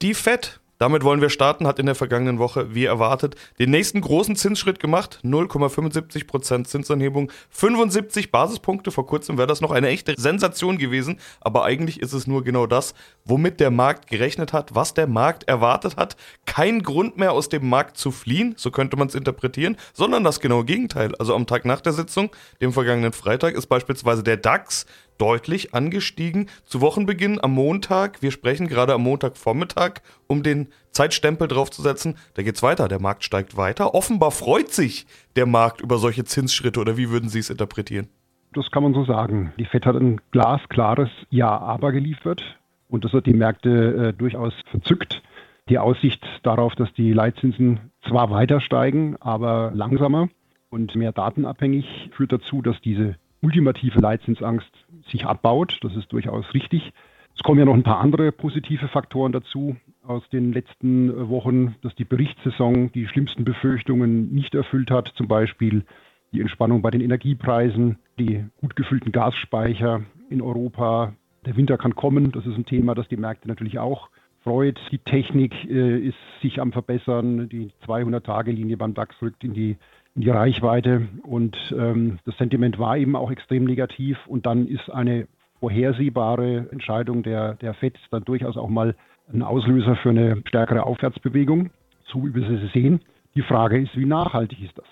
Die 0.00 0.14
FED 0.14 0.60
damit 0.78 1.02
wollen 1.02 1.20
wir 1.20 1.30
starten, 1.30 1.66
hat 1.66 1.78
in 1.78 1.86
der 1.86 1.94
vergangenen 1.94 2.38
Woche, 2.38 2.74
wie 2.74 2.84
erwartet, 2.84 3.34
den 3.58 3.70
nächsten 3.70 4.00
großen 4.00 4.36
Zinsschritt 4.36 4.78
gemacht. 4.78 5.20
0,75% 5.24 6.64
Zinsanhebung, 6.64 7.30
75 7.50 8.30
Basispunkte. 8.30 8.90
Vor 8.90 9.06
kurzem 9.06 9.38
wäre 9.38 9.48
das 9.48 9.60
noch 9.60 9.72
eine 9.72 9.88
echte 9.88 10.14
Sensation 10.16 10.78
gewesen. 10.78 11.18
Aber 11.40 11.64
eigentlich 11.64 12.00
ist 12.00 12.12
es 12.12 12.26
nur 12.26 12.44
genau 12.44 12.66
das, 12.66 12.94
womit 13.24 13.60
der 13.60 13.70
Markt 13.70 14.08
gerechnet 14.08 14.52
hat, 14.52 14.74
was 14.74 14.94
der 14.94 15.08
Markt 15.08 15.48
erwartet 15.48 15.96
hat. 15.96 16.16
Kein 16.46 16.82
Grund 16.82 17.16
mehr 17.16 17.32
aus 17.32 17.48
dem 17.48 17.68
Markt 17.68 17.96
zu 17.98 18.12
fliehen, 18.12 18.54
so 18.56 18.70
könnte 18.70 18.96
man 18.96 19.08
es 19.08 19.14
interpretieren, 19.14 19.76
sondern 19.92 20.22
das 20.22 20.40
genaue 20.40 20.64
Gegenteil. 20.64 21.14
Also 21.16 21.34
am 21.34 21.46
Tag 21.46 21.64
nach 21.64 21.80
der 21.80 21.92
Sitzung, 21.92 22.30
dem 22.60 22.72
vergangenen 22.72 23.12
Freitag, 23.12 23.54
ist 23.54 23.66
beispielsweise 23.66 24.22
der 24.22 24.36
DAX 24.36 24.86
deutlich 25.18 25.74
angestiegen. 25.74 26.48
Zu 26.64 26.80
Wochenbeginn 26.80 27.42
am 27.42 27.52
Montag, 27.52 28.22
wir 28.22 28.30
sprechen 28.30 28.68
gerade 28.68 28.94
am 28.94 29.02
Montagvormittag, 29.02 30.00
um 30.26 30.42
den 30.42 30.68
Zeitstempel 30.90 31.48
draufzusetzen, 31.48 32.16
da 32.34 32.42
geht's 32.42 32.62
weiter, 32.62 32.88
der 32.88 33.00
Markt 33.00 33.24
steigt 33.24 33.56
weiter. 33.56 33.94
Offenbar 33.94 34.30
freut 34.30 34.70
sich 34.70 35.06
der 35.36 35.46
Markt 35.46 35.80
über 35.80 35.98
solche 35.98 36.24
Zinsschritte 36.24 36.80
oder 36.80 36.96
wie 36.96 37.10
würden 37.10 37.28
Sie 37.28 37.40
es 37.40 37.50
interpretieren? 37.50 38.08
Das 38.54 38.70
kann 38.70 38.82
man 38.82 38.94
so 38.94 39.04
sagen. 39.04 39.52
Die 39.58 39.66
FED 39.66 39.86
hat 39.86 39.96
ein 39.96 40.20
glasklares 40.30 41.10
Ja-Aber 41.30 41.92
geliefert 41.92 42.42
und 42.88 43.04
das 43.04 43.12
hat 43.12 43.26
die 43.26 43.34
Märkte 43.34 44.08
äh, 44.08 44.12
durchaus 44.12 44.54
verzückt. 44.70 45.22
Die 45.68 45.78
Aussicht 45.78 46.24
darauf, 46.44 46.74
dass 46.76 46.92
die 46.94 47.12
Leitzinsen 47.12 47.90
zwar 48.08 48.30
weiter 48.30 48.60
steigen, 48.60 49.16
aber 49.20 49.70
langsamer 49.74 50.28
und 50.70 50.94
mehr 50.94 51.12
datenabhängig, 51.12 52.10
führt 52.16 52.32
dazu, 52.32 52.62
dass 52.62 52.80
diese 52.80 53.16
ultimative 53.42 54.00
Leitzinsangst 54.00 54.70
sich 55.10 55.26
abbaut. 55.26 55.78
Das 55.82 55.94
ist 55.96 56.12
durchaus 56.12 56.52
richtig. 56.54 56.92
Es 57.34 57.42
kommen 57.42 57.60
ja 57.60 57.64
noch 57.64 57.74
ein 57.74 57.84
paar 57.84 58.00
andere 58.00 58.32
positive 58.32 58.88
Faktoren 58.88 59.32
dazu 59.32 59.76
aus 60.04 60.28
den 60.30 60.52
letzten 60.52 61.28
Wochen, 61.28 61.76
dass 61.82 61.94
die 61.94 62.04
Berichtssaison 62.04 62.90
die 62.92 63.06
schlimmsten 63.06 63.44
Befürchtungen 63.44 64.32
nicht 64.34 64.54
erfüllt 64.54 64.90
hat. 64.90 65.12
Zum 65.16 65.28
Beispiel 65.28 65.84
die 66.32 66.40
Entspannung 66.40 66.82
bei 66.82 66.90
den 66.90 67.00
Energiepreisen, 67.00 67.98
die 68.18 68.44
gut 68.60 68.74
gefüllten 68.74 69.12
Gasspeicher 69.12 70.02
in 70.30 70.42
Europa. 70.42 71.14
Der 71.46 71.56
Winter 71.56 71.78
kann 71.78 71.94
kommen. 71.94 72.32
Das 72.32 72.44
ist 72.44 72.56
ein 72.56 72.66
Thema, 72.66 72.94
das 72.94 73.08
die 73.08 73.16
Märkte 73.16 73.48
natürlich 73.48 73.78
auch 73.78 74.10
freut. 74.42 74.80
Die 74.90 74.98
Technik 74.98 75.54
äh, 75.70 75.98
ist 75.98 76.18
sich 76.42 76.60
am 76.60 76.72
Verbessern. 76.72 77.48
Die 77.48 77.70
200-Tage-Linie 77.86 78.76
beim 78.76 78.94
DAX 78.94 79.20
rückt 79.22 79.44
in 79.44 79.54
die 79.54 79.76
die 80.22 80.30
Reichweite. 80.30 81.08
Und 81.22 81.56
ähm, 81.76 82.18
das 82.24 82.36
Sentiment 82.38 82.78
war 82.78 82.96
eben 82.96 83.16
auch 83.16 83.30
extrem 83.30 83.64
negativ. 83.64 84.18
Und 84.26 84.46
dann 84.46 84.66
ist 84.66 84.90
eine 84.90 85.28
vorhersehbare 85.60 86.68
Entscheidung 86.70 87.22
der, 87.22 87.54
der 87.54 87.74
FED 87.74 87.98
dann 88.10 88.24
durchaus 88.24 88.56
auch 88.56 88.68
mal 88.68 88.94
ein 89.32 89.42
Auslöser 89.42 89.96
für 89.96 90.10
eine 90.10 90.42
stärkere 90.46 90.84
Aufwärtsbewegung, 90.84 91.70
so 92.06 92.24
wie 92.24 92.34
wir 92.34 92.46
sie 92.46 92.70
sehen. 92.72 93.00
Die 93.34 93.42
Frage 93.42 93.80
ist, 93.80 93.96
wie 93.96 94.06
nachhaltig 94.06 94.62
ist 94.62 94.76
das? 94.78 94.86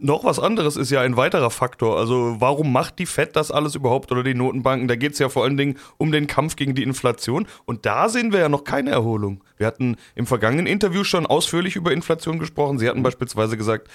noch 0.00 0.24
was 0.24 0.38
anderes 0.38 0.76
ist 0.76 0.90
ja 0.90 1.00
ein 1.02 1.16
weiterer 1.16 1.50
Faktor. 1.50 1.98
Also 1.98 2.36
warum 2.38 2.72
macht 2.72 2.98
die 2.98 3.06
Fed 3.06 3.36
das 3.36 3.50
alles 3.50 3.74
überhaupt 3.74 4.10
oder 4.10 4.22
die 4.22 4.34
Notenbanken? 4.34 4.88
Da 4.88 4.96
geht 4.96 5.12
es 5.12 5.18
ja 5.18 5.28
vor 5.28 5.44
allen 5.44 5.56
Dingen 5.56 5.78
um 5.98 6.10
den 6.10 6.26
Kampf 6.26 6.56
gegen 6.56 6.74
die 6.74 6.82
Inflation. 6.82 7.46
Und 7.66 7.86
da 7.86 8.08
sehen 8.08 8.32
wir 8.32 8.40
ja 8.40 8.48
noch 8.48 8.64
keine 8.64 8.90
Erholung. 8.90 9.44
Wir 9.56 9.66
hatten 9.66 9.96
im 10.14 10.26
vergangenen 10.26 10.66
Interview 10.66 11.04
schon 11.04 11.26
ausführlich 11.26 11.76
über 11.76 11.92
Inflation 11.92 12.38
gesprochen. 12.38 12.78
Sie 12.78 12.88
hatten 12.88 13.02
beispielsweise 13.02 13.56
gesagt, 13.56 13.88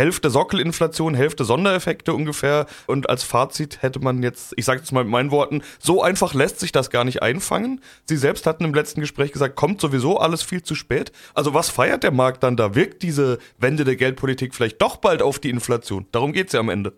Hälfte 0.00 0.30
Sockelinflation, 0.30 1.14
Hälfte 1.14 1.44
Sondereffekte 1.44 2.14
ungefähr. 2.14 2.64
Und 2.86 3.10
als 3.10 3.22
Fazit 3.22 3.82
hätte 3.82 4.00
man 4.00 4.22
jetzt, 4.22 4.54
ich 4.56 4.64
sage 4.64 4.80
jetzt 4.80 4.92
mal 4.92 5.04
mit 5.04 5.12
meinen 5.12 5.30
Worten, 5.30 5.60
so 5.78 6.02
einfach 6.02 6.32
lässt 6.32 6.58
sich 6.58 6.72
das 6.72 6.88
gar 6.88 7.04
nicht 7.04 7.22
einfangen. 7.22 7.82
Sie 8.06 8.16
selbst 8.16 8.46
hatten 8.46 8.64
im 8.64 8.72
letzten 8.72 9.02
Gespräch 9.02 9.30
gesagt, 9.30 9.56
kommt 9.56 9.78
sowieso 9.78 10.16
alles 10.16 10.42
viel 10.42 10.62
zu 10.62 10.74
spät. 10.74 11.12
Also 11.34 11.52
was 11.52 11.68
feiert 11.68 12.02
der 12.02 12.12
Markt 12.12 12.42
dann 12.44 12.56
da? 12.56 12.74
Wirkt 12.74 13.02
diese 13.02 13.36
Wende 13.58 13.84
der 13.84 13.96
Geldpolitik 13.96 14.54
vielleicht 14.54 14.80
doch 14.80 14.96
bald 14.96 15.20
auf 15.20 15.38
die 15.38 15.50
Inflation? 15.50 16.06
Darum 16.12 16.32
geht 16.32 16.46
es 16.46 16.54
ja 16.54 16.60
am 16.60 16.70
Ende. 16.70 16.94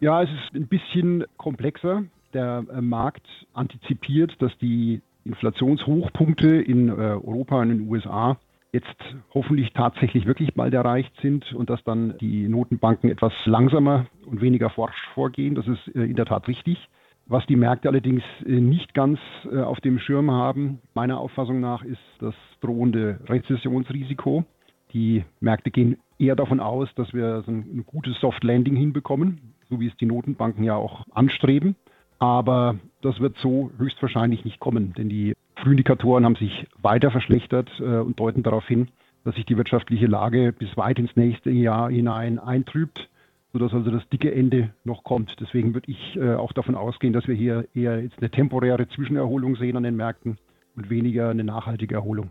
Ja, 0.00 0.22
es 0.22 0.28
ist 0.28 0.54
ein 0.54 0.68
bisschen 0.68 1.24
komplexer. 1.38 2.04
Der 2.34 2.62
äh, 2.70 2.82
Markt 2.82 3.26
antizipiert, 3.54 4.32
dass 4.40 4.52
die 4.60 5.00
Inflationshochpunkte 5.24 6.60
in 6.60 6.90
äh, 6.90 6.92
Europa 6.92 7.62
und 7.62 7.70
in 7.70 7.78
den 7.78 7.88
USA 7.88 8.36
jetzt 8.74 9.16
hoffentlich 9.32 9.72
tatsächlich 9.72 10.26
wirklich 10.26 10.52
bald 10.54 10.74
erreicht 10.74 11.12
sind 11.22 11.52
und 11.54 11.70
dass 11.70 11.82
dann 11.84 12.18
die 12.18 12.48
Notenbanken 12.48 13.08
etwas 13.08 13.32
langsamer 13.44 14.06
und 14.26 14.40
weniger 14.40 14.68
forsch 14.68 15.00
vorgehen. 15.14 15.54
Das 15.54 15.66
ist 15.68 15.94
äh, 15.94 16.02
in 16.02 16.16
der 16.16 16.26
Tat 16.26 16.48
richtig. 16.48 16.88
Was 17.26 17.46
die 17.46 17.56
Märkte 17.56 17.88
allerdings 17.88 18.24
äh, 18.44 18.50
nicht 18.50 18.92
ganz 18.92 19.20
äh, 19.50 19.60
auf 19.60 19.80
dem 19.80 20.00
Schirm 20.00 20.30
haben, 20.32 20.80
meiner 20.92 21.18
Auffassung 21.20 21.60
nach, 21.60 21.84
ist 21.84 22.02
das 22.18 22.34
drohende 22.60 23.20
Rezessionsrisiko. 23.26 24.44
Die 24.92 25.24
Märkte 25.40 25.70
gehen 25.70 25.96
eher 26.18 26.36
davon 26.36 26.58
aus, 26.58 26.88
dass 26.96 27.14
wir 27.14 27.44
ein 27.46 27.84
gutes 27.86 28.18
Soft 28.20 28.42
Landing 28.42 28.76
hinbekommen, 28.76 29.54
so 29.70 29.78
wie 29.78 29.86
es 29.86 29.96
die 29.96 30.06
Notenbanken 30.06 30.64
ja 30.64 30.74
auch 30.74 31.06
anstreben. 31.12 31.76
Aber 32.18 32.76
das 33.02 33.20
wird 33.20 33.36
so 33.38 33.70
höchstwahrscheinlich 33.78 34.44
nicht 34.44 34.58
kommen, 34.58 34.94
denn 34.96 35.08
die 35.08 35.34
Frühindikatoren 35.56 36.24
haben 36.24 36.36
sich 36.36 36.66
weiter 36.80 37.10
verschlechtert 37.10 37.70
äh, 37.80 37.98
und 37.98 38.18
deuten 38.18 38.42
darauf 38.42 38.66
hin, 38.66 38.88
dass 39.24 39.34
sich 39.34 39.46
die 39.46 39.56
wirtschaftliche 39.56 40.06
Lage 40.06 40.52
bis 40.52 40.76
weit 40.76 40.98
ins 40.98 41.16
nächste 41.16 41.50
Jahr 41.50 41.90
hinein 41.90 42.38
eintrübt, 42.38 43.08
sodass 43.52 43.72
also 43.72 43.90
das 43.90 44.06
dicke 44.10 44.34
Ende 44.34 44.70
noch 44.84 45.04
kommt. 45.04 45.34
Deswegen 45.40 45.74
würde 45.74 45.90
ich 45.90 46.16
äh, 46.16 46.34
auch 46.34 46.52
davon 46.52 46.74
ausgehen, 46.74 47.12
dass 47.12 47.26
wir 47.26 47.34
hier 47.34 47.66
eher 47.74 48.02
jetzt 48.02 48.18
eine 48.18 48.30
temporäre 48.30 48.88
Zwischenerholung 48.88 49.56
sehen 49.56 49.76
an 49.76 49.84
den 49.84 49.96
Märkten 49.96 50.38
und 50.76 50.90
weniger 50.90 51.30
eine 51.30 51.44
nachhaltige 51.44 51.94
Erholung. 51.94 52.30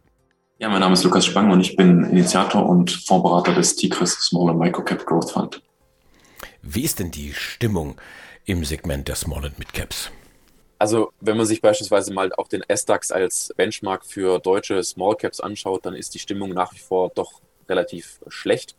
Ja, 0.60 0.70
mein 0.70 0.82
Name 0.82 0.94
ist 0.94 1.04
Lukas 1.04 1.26
Spang 1.26 1.52
und 1.52 1.62
ich 1.62 1.76
bin 1.76 2.04
Initiator 2.06 2.68
und 2.68 2.92
Fondsberater 2.92 3.54
des 3.54 3.76
TICRIS 3.76 4.14
Small 4.28 4.52
and 4.52 4.60
Micro 4.60 4.84
Cap 4.84 5.06
Growth 5.06 5.32
Fund. 5.32 5.62
Wie 6.62 6.82
ist 6.82 7.00
denn 7.00 7.12
die 7.12 7.34
Stimmung 7.34 7.96
im 8.46 8.64
Segment 8.64 9.08
der 9.08 9.16
Small 9.16 9.46
and 9.46 9.58
Mid 9.60 9.74
Caps? 9.74 10.12
Also 10.84 11.14
wenn 11.22 11.38
man 11.38 11.46
sich 11.46 11.62
beispielsweise 11.62 12.12
mal 12.12 12.34
auch 12.34 12.50
den 12.50 12.62
S-DAX 12.62 13.14
als 13.14 13.54
Benchmark 13.56 14.06
für 14.06 14.40
deutsche 14.40 14.84
Small 14.84 15.16
Caps 15.16 15.40
anschaut, 15.40 15.86
dann 15.86 15.96
ist 15.96 16.14
die 16.14 16.20
Stimmung 16.20 16.50
nach 16.50 16.74
wie 16.74 16.80
vor 16.80 17.10
doch 17.16 17.40
relativ 17.70 18.20
schlecht. 18.28 18.76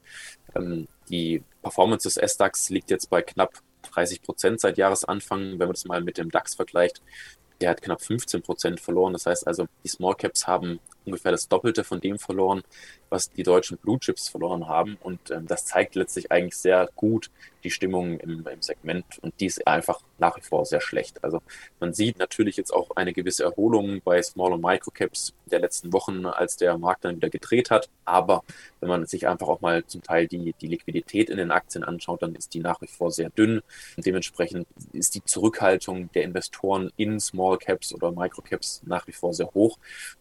Ähm, 0.54 0.86
die 1.08 1.42
Performance 1.62 2.06
des 2.06 2.18
S-DAX 2.18 2.68
liegt 2.68 2.90
jetzt 2.90 3.08
bei 3.08 3.22
knapp 3.22 3.54
30 3.90 4.20
Prozent 4.20 4.60
seit 4.60 4.76
Jahresanfang. 4.76 5.52
Wenn 5.52 5.60
man 5.60 5.72
das 5.72 5.86
mal 5.86 6.02
mit 6.02 6.18
dem 6.18 6.30
DAX 6.30 6.54
vergleicht, 6.54 7.00
der 7.62 7.70
hat 7.70 7.80
knapp 7.80 8.02
15 8.02 8.42
Prozent 8.42 8.80
verloren. 8.80 9.14
Das 9.14 9.24
heißt 9.24 9.46
also, 9.46 9.66
die 9.82 9.88
Small 9.88 10.14
Caps 10.14 10.46
haben 10.46 10.80
ungefähr 11.06 11.32
das 11.32 11.48
Doppelte 11.48 11.84
von 11.84 12.00
dem 12.00 12.18
verloren, 12.18 12.62
was 13.10 13.30
die 13.30 13.42
deutschen 13.42 13.78
Blue 13.78 13.98
Chips 13.98 14.28
verloren 14.28 14.68
haben. 14.68 14.96
Und 15.02 15.30
ähm, 15.30 15.46
das 15.46 15.66
zeigt 15.66 15.94
letztlich 15.94 16.32
eigentlich 16.32 16.56
sehr 16.56 16.88
gut 16.96 17.30
die 17.64 17.70
Stimmung 17.70 18.18
im, 18.18 18.46
im, 18.46 18.62
Segment. 18.62 19.04
Und 19.22 19.34
die 19.40 19.46
ist 19.46 19.66
einfach 19.66 20.00
nach 20.18 20.36
wie 20.36 20.42
vor 20.42 20.64
sehr 20.66 20.80
schlecht. 20.80 21.24
Also 21.24 21.40
man 21.80 21.94
sieht 21.94 22.18
natürlich 22.18 22.56
jetzt 22.56 22.72
auch 22.72 22.90
eine 22.94 23.12
gewisse 23.12 23.44
Erholung 23.44 24.00
bei 24.04 24.22
Small 24.22 24.52
und 24.52 24.62
Micro 24.62 24.90
Caps 24.90 25.32
der 25.46 25.60
letzten 25.60 25.92
Wochen, 25.92 26.26
als 26.26 26.56
der 26.56 26.76
Markt 26.78 27.04
dann 27.04 27.16
wieder 27.16 27.30
gedreht 27.30 27.70
hat. 27.70 27.88
Aber 28.04 28.42
wenn 28.80 28.88
man 28.88 29.06
sich 29.06 29.26
einfach 29.26 29.48
auch 29.48 29.60
mal 29.60 29.84
zum 29.86 30.02
Teil 30.02 30.28
die, 30.28 30.54
die 30.60 30.66
Liquidität 30.66 31.30
in 31.30 31.38
den 31.38 31.50
Aktien 31.50 31.84
anschaut, 31.84 32.22
dann 32.22 32.34
ist 32.34 32.54
die 32.54 32.60
nach 32.60 32.80
wie 32.80 32.86
vor 32.86 33.10
sehr 33.10 33.30
dünn. 33.30 33.62
Und 33.96 34.06
dementsprechend 34.06 34.66
ist 34.92 35.14
die 35.14 35.24
Zurückhaltung 35.24 36.10
der 36.12 36.24
Investoren 36.24 36.92
in 36.96 37.18
Small 37.18 37.58
Caps 37.58 37.94
oder 37.94 38.12
Micro 38.12 38.42
Caps 38.42 38.82
nach 38.84 39.06
wie 39.06 39.12
vor 39.12 39.32
sehr 39.32 39.52
hoch. 39.54 39.78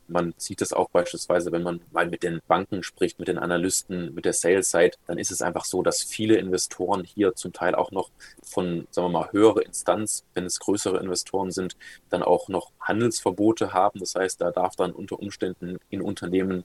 Man 0.08 0.34
sieht 0.38 0.62
das 0.62 0.73
auch 0.74 0.90
beispielsweise, 0.90 1.52
wenn 1.52 1.64
man 1.64 1.82
mal 1.92 2.08
mit 2.08 2.24
den 2.24 2.42
Banken 2.48 2.84
spricht, 2.84 3.20
mit 3.20 3.28
den 3.28 3.38
Analysten, 3.38 4.14
mit 4.14 4.26
der 4.26 4.34
Sales-Side, 4.34 4.98
dann 5.08 5.18
ist 5.18 5.32
es 5.32 5.42
einfach 5.42 5.66
so, 5.66 5.82
dass 5.82 6.04
viele 6.04 6.36
Investoren 6.38 7.04
hier 7.04 7.36
zum 7.36 7.54
Teil 7.54 7.76
auch 7.76 7.92
noch 7.92 8.10
von, 8.44 8.88
sagen 8.92 9.08
wir 9.08 9.20
mal, 9.20 9.32
höhere 9.32 9.62
Instanz, 9.62 10.24
wenn 10.34 10.46
es 10.46 10.60
größere 10.60 11.00
Investoren 11.00 11.52
sind, 11.52 11.76
dann 12.10 12.24
auch 12.24 12.48
noch 12.50 12.72
Handelsverbote 12.80 13.74
haben. 13.74 14.00
Das 14.00 14.16
heißt, 14.16 14.42
da 14.42 14.52
darf 14.52 14.76
dann 14.76 14.92
unter 14.92 15.20
Umständen 15.20 15.78
in 15.90 16.02
Unternehmen 16.02 16.64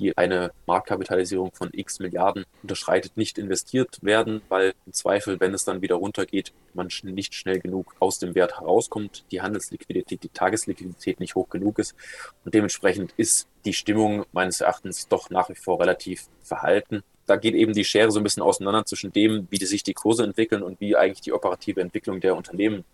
die 0.00 0.16
eine 0.16 0.52
Marktkapitalisierung 0.66 1.52
von 1.52 1.70
x 1.72 2.00
Milliarden 2.00 2.44
unterschreitet, 2.62 3.16
nicht 3.16 3.38
investiert 3.38 3.98
werden, 4.02 4.40
weil 4.48 4.72
im 4.86 4.92
Zweifel, 4.92 5.38
wenn 5.38 5.54
es 5.54 5.64
dann 5.64 5.82
wieder 5.82 5.96
runtergeht, 5.96 6.52
man 6.74 6.88
nicht 7.02 7.34
schnell 7.34 7.60
genug 7.60 7.94
aus 8.00 8.18
dem 8.18 8.34
Wert 8.34 8.58
herauskommt, 8.58 9.24
die 9.30 9.42
Handelsliquidität, 9.42 10.22
die 10.22 10.28
Tagesliquidität 10.28 11.20
nicht 11.20 11.34
hoch 11.34 11.50
genug 11.50 11.78
ist. 11.78 11.94
Und 12.44 12.54
dementsprechend 12.54 13.12
ist 13.16 13.46
die 13.64 13.74
Stimmung 13.74 14.24
meines 14.32 14.60
Erachtens 14.60 15.06
doch 15.08 15.30
nach 15.30 15.50
wie 15.50 15.54
vor 15.54 15.80
relativ 15.80 16.28
verhalten. 16.42 17.02
Da 17.26 17.36
geht 17.36 17.54
eben 17.54 17.74
die 17.74 17.84
Schere 17.84 18.10
so 18.10 18.18
ein 18.18 18.24
bisschen 18.24 18.42
auseinander 18.42 18.84
zwischen 18.86 19.12
dem, 19.12 19.46
wie 19.50 19.64
sich 19.64 19.82
die 19.82 19.94
Kurse 19.94 20.24
entwickeln 20.24 20.62
und 20.62 20.80
wie 20.80 20.96
eigentlich 20.96 21.20
die 21.20 21.32
operative 21.32 21.80
Entwicklung 21.80 22.20
der 22.20 22.34
Unternehmen 22.34 22.84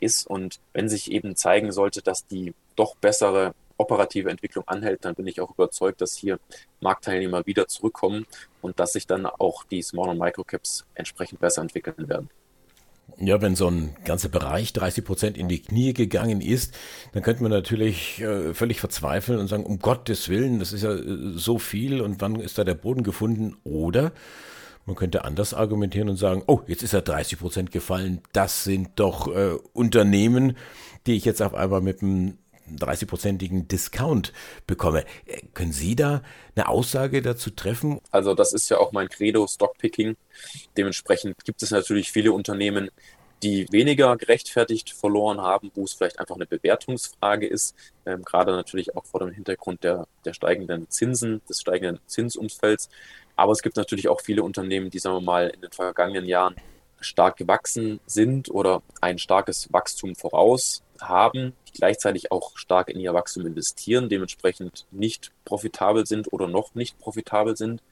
ist. 0.00 0.26
Und 0.26 0.60
wenn 0.72 0.88
sich 0.88 1.10
eben 1.10 1.36
zeigen 1.36 1.72
sollte, 1.72 2.02
dass 2.02 2.26
die 2.26 2.54
doch 2.76 2.96
bessere 2.96 3.54
operative 3.76 4.30
Entwicklung 4.30 4.66
anhält, 4.66 5.04
dann 5.04 5.14
bin 5.14 5.26
ich 5.26 5.40
auch 5.40 5.50
überzeugt, 5.50 6.00
dass 6.00 6.14
hier 6.14 6.38
Marktteilnehmer 6.80 7.46
wieder 7.46 7.68
zurückkommen 7.68 8.26
und 8.60 8.78
dass 8.80 8.92
sich 8.92 9.06
dann 9.06 9.26
auch 9.26 9.64
die 9.64 9.82
Small- 9.82 10.10
und 10.10 10.18
Microcaps 10.18 10.84
entsprechend 10.94 11.40
besser 11.40 11.62
entwickeln 11.62 12.08
werden. 12.08 12.30
Ja, 13.18 13.40
wenn 13.42 13.56
so 13.56 13.68
ein 13.68 13.94
ganzer 14.04 14.28
Bereich 14.28 14.72
30 14.72 15.04
Prozent 15.04 15.36
in 15.36 15.48
die 15.48 15.60
Knie 15.60 15.92
gegangen 15.92 16.40
ist, 16.40 16.74
dann 17.12 17.22
könnte 17.22 17.42
man 17.42 17.52
natürlich 17.52 18.20
äh, 18.20 18.54
völlig 18.54 18.80
verzweifeln 18.80 19.38
und 19.38 19.48
sagen, 19.48 19.64
um 19.64 19.80
Gottes 19.80 20.28
Willen, 20.28 20.58
das 20.58 20.72
ist 20.72 20.82
ja 20.82 20.94
äh, 20.94 21.32
so 21.34 21.58
viel 21.58 22.00
und 22.00 22.20
wann 22.20 22.36
ist 22.36 22.58
da 22.58 22.64
der 22.64 22.74
Boden 22.74 23.02
gefunden? 23.02 23.56
Oder 23.64 24.12
man 24.86 24.96
könnte 24.96 25.24
anders 25.24 25.54
argumentieren 25.54 26.08
und 26.08 26.16
sagen, 26.16 26.42
oh, 26.46 26.60
jetzt 26.66 26.82
ist 26.82 26.94
er 26.94 27.02
30 27.02 27.38
Prozent 27.38 27.70
gefallen. 27.70 28.20
Das 28.32 28.64
sind 28.64 28.90
doch 28.96 29.28
äh, 29.28 29.56
Unternehmen, 29.72 30.56
die 31.06 31.14
ich 31.14 31.24
jetzt 31.24 31.42
auf 31.42 31.54
einmal 31.54 31.80
mit 31.80 32.02
einem 32.02 32.38
30-prozentigen 32.70 33.68
Discount 33.68 34.32
bekomme. 34.66 35.04
Äh, 35.26 35.42
können 35.54 35.72
Sie 35.72 35.96
da 35.96 36.22
eine 36.54 36.68
Aussage 36.68 37.22
dazu 37.22 37.50
treffen? 37.50 38.00
Also 38.10 38.34
das 38.34 38.52
ist 38.52 38.68
ja 38.68 38.78
auch 38.78 38.92
mein 38.92 39.08
Credo, 39.08 39.46
Stockpicking. 39.46 40.16
Dementsprechend 40.76 41.44
gibt 41.44 41.62
es 41.62 41.70
natürlich 41.70 42.10
viele 42.10 42.32
Unternehmen, 42.32 42.90
die 43.42 43.66
weniger 43.72 44.16
gerechtfertigt 44.16 44.90
verloren 44.90 45.40
haben, 45.40 45.72
wo 45.74 45.84
es 45.84 45.94
vielleicht 45.94 46.20
einfach 46.20 46.36
eine 46.36 46.46
Bewertungsfrage 46.46 47.46
ist, 47.46 47.74
ähm, 48.06 48.22
gerade 48.22 48.52
natürlich 48.52 48.96
auch 48.96 49.04
vor 49.04 49.20
dem 49.20 49.30
Hintergrund 49.30 49.82
der, 49.82 50.06
der 50.24 50.32
steigenden 50.32 50.88
Zinsen, 50.90 51.42
des 51.48 51.60
steigenden 51.60 52.00
Zinsumfelds. 52.06 52.88
Aber 53.34 53.52
es 53.52 53.62
gibt 53.62 53.76
natürlich 53.76 54.08
auch 54.08 54.20
viele 54.20 54.42
Unternehmen, 54.42 54.90
die, 54.90 54.98
sagen 54.98 55.16
wir 55.16 55.22
mal, 55.22 55.48
in 55.48 55.60
den 55.60 55.72
vergangenen 55.72 56.26
Jahren 56.26 56.54
stark 57.00 57.36
gewachsen 57.36 57.98
sind 58.06 58.48
oder 58.48 58.82
ein 59.00 59.18
starkes 59.18 59.72
Wachstum 59.72 60.14
voraus 60.14 60.82
haben, 61.08 61.54
die 61.68 61.72
gleichzeitig 61.72 62.32
auch 62.32 62.56
stark 62.56 62.88
in 62.88 63.00
ihr 63.00 63.14
Wachstum 63.14 63.46
investieren, 63.46 64.08
dementsprechend 64.08 64.86
nicht 64.90 65.32
profitabel 65.44 66.06
sind 66.06 66.32
oder 66.32 66.48
noch 66.48 66.74
nicht 66.74 66.98
profitabel 66.98 67.56
sind, 67.56 67.82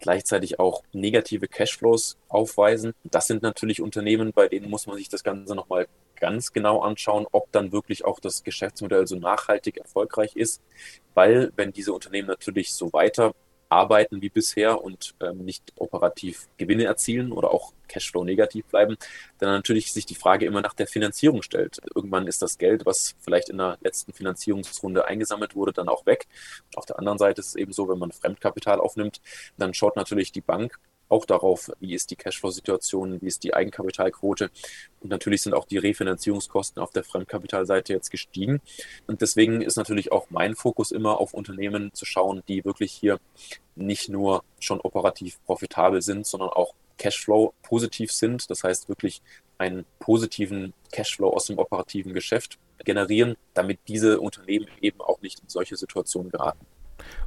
gleichzeitig 0.00 0.58
auch 0.60 0.82
negative 0.92 1.48
Cashflows 1.48 2.16
aufweisen. 2.28 2.92
Das 3.04 3.26
sind 3.26 3.42
natürlich 3.42 3.80
Unternehmen, 3.80 4.32
bei 4.32 4.48
denen 4.48 4.70
muss 4.70 4.86
man 4.86 4.96
sich 4.96 5.08
das 5.08 5.24
Ganze 5.24 5.54
nochmal 5.54 5.86
ganz 6.18 6.52
genau 6.52 6.80
anschauen, 6.80 7.26
ob 7.32 7.50
dann 7.52 7.72
wirklich 7.72 8.04
auch 8.04 8.20
das 8.20 8.42
Geschäftsmodell 8.42 9.06
so 9.06 9.16
nachhaltig 9.16 9.76
erfolgreich 9.78 10.34
ist, 10.34 10.62
weil 11.14 11.52
wenn 11.56 11.72
diese 11.72 11.92
Unternehmen 11.92 12.28
natürlich 12.28 12.72
so 12.72 12.92
weiter 12.92 13.34
arbeiten 13.68 14.22
wie 14.22 14.28
bisher 14.28 14.82
und 14.82 15.14
ähm, 15.20 15.44
nicht 15.44 15.72
operativ 15.76 16.48
Gewinne 16.56 16.84
erzielen 16.84 17.32
oder 17.32 17.50
auch 17.50 17.72
Cashflow 17.88 18.24
negativ 18.24 18.66
bleiben, 18.66 18.96
dann 19.38 19.50
natürlich 19.50 19.92
sich 19.92 20.06
die 20.06 20.14
Frage 20.14 20.46
immer 20.46 20.60
nach 20.60 20.74
der 20.74 20.86
Finanzierung 20.86 21.42
stellt. 21.42 21.80
Irgendwann 21.94 22.26
ist 22.26 22.42
das 22.42 22.58
Geld, 22.58 22.86
was 22.86 23.14
vielleicht 23.20 23.48
in 23.48 23.58
der 23.58 23.78
letzten 23.80 24.12
Finanzierungsrunde 24.12 25.06
eingesammelt 25.06 25.54
wurde, 25.54 25.72
dann 25.72 25.88
auch 25.88 26.06
weg. 26.06 26.26
Auf 26.74 26.86
der 26.86 26.98
anderen 26.98 27.18
Seite 27.18 27.40
ist 27.40 27.48
es 27.48 27.54
eben 27.56 27.72
so, 27.72 27.88
wenn 27.88 27.98
man 27.98 28.12
Fremdkapital 28.12 28.80
aufnimmt, 28.80 29.20
dann 29.56 29.74
schaut 29.74 29.96
natürlich 29.96 30.32
die 30.32 30.40
Bank 30.40 30.78
auch 31.08 31.24
darauf, 31.24 31.70
wie 31.80 31.94
ist 31.94 32.10
die 32.10 32.16
Cashflow-Situation, 32.16 33.20
wie 33.20 33.26
ist 33.26 33.44
die 33.44 33.54
Eigenkapitalquote. 33.54 34.50
Und 35.00 35.10
natürlich 35.10 35.42
sind 35.42 35.54
auch 35.54 35.66
die 35.66 35.78
Refinanzierungskosten 35.78 36.82
auf 36.82 36.90
der 36.90 37.04
Fremdkapitalseite 37.04 37.92
jetzt 37.92 38.10
gestiegen. 38.10 38.60
Und 39.06 39.20
deswegen 39.20 39.62
ist 39.62 39.76
natürlich 39.76 40.12
auch 40.12 40.26
mein 40.30 40.54
Fokus 40.54 40.90
immer 40.90 41.20
auf 41.20 41.34
Unternehmen 41.34 41.92
zu 41.94 42.04
schauen, 42.04 42.42
die 42.48 42.64
wirklich 42.64 42.92
hier 42.92 43.18
nicht 43.74 44.08
nur 44.08 44.42
schon 44.58 44.80
operativ 44.80 45.38
profitabel 45.44 46.02
sind, 46.02 46.26
sondern 46.26 46.50
auch 46.50 46.74
Cashflow 46.98 47.52
positiv 47.62 48.12
sind. 48.12 48.50
Das 48.50 48.64
heißt 48.64 48.88
wirklich 48.88 49.22
einen 49.58 49.84
positiven 49.98 50.72
Cashflow 50.92 51.30
aus 51.30 51.46
dem 51.46 51.58
operativen 51.58 52.14
Geschäft 52.14 52.58
generieren, 52.84 53.36
damit 53.54 53.78
diese 53.88 54.20
Unternehmen 54.20 54.68
eben 54.80 55.00
auch 55.00 55.20
nicht 55.20 55.40
in 55.40 55.48
solche 55.48 55.76
Situationen 55.76 56.30
geraten. 56.30 56.66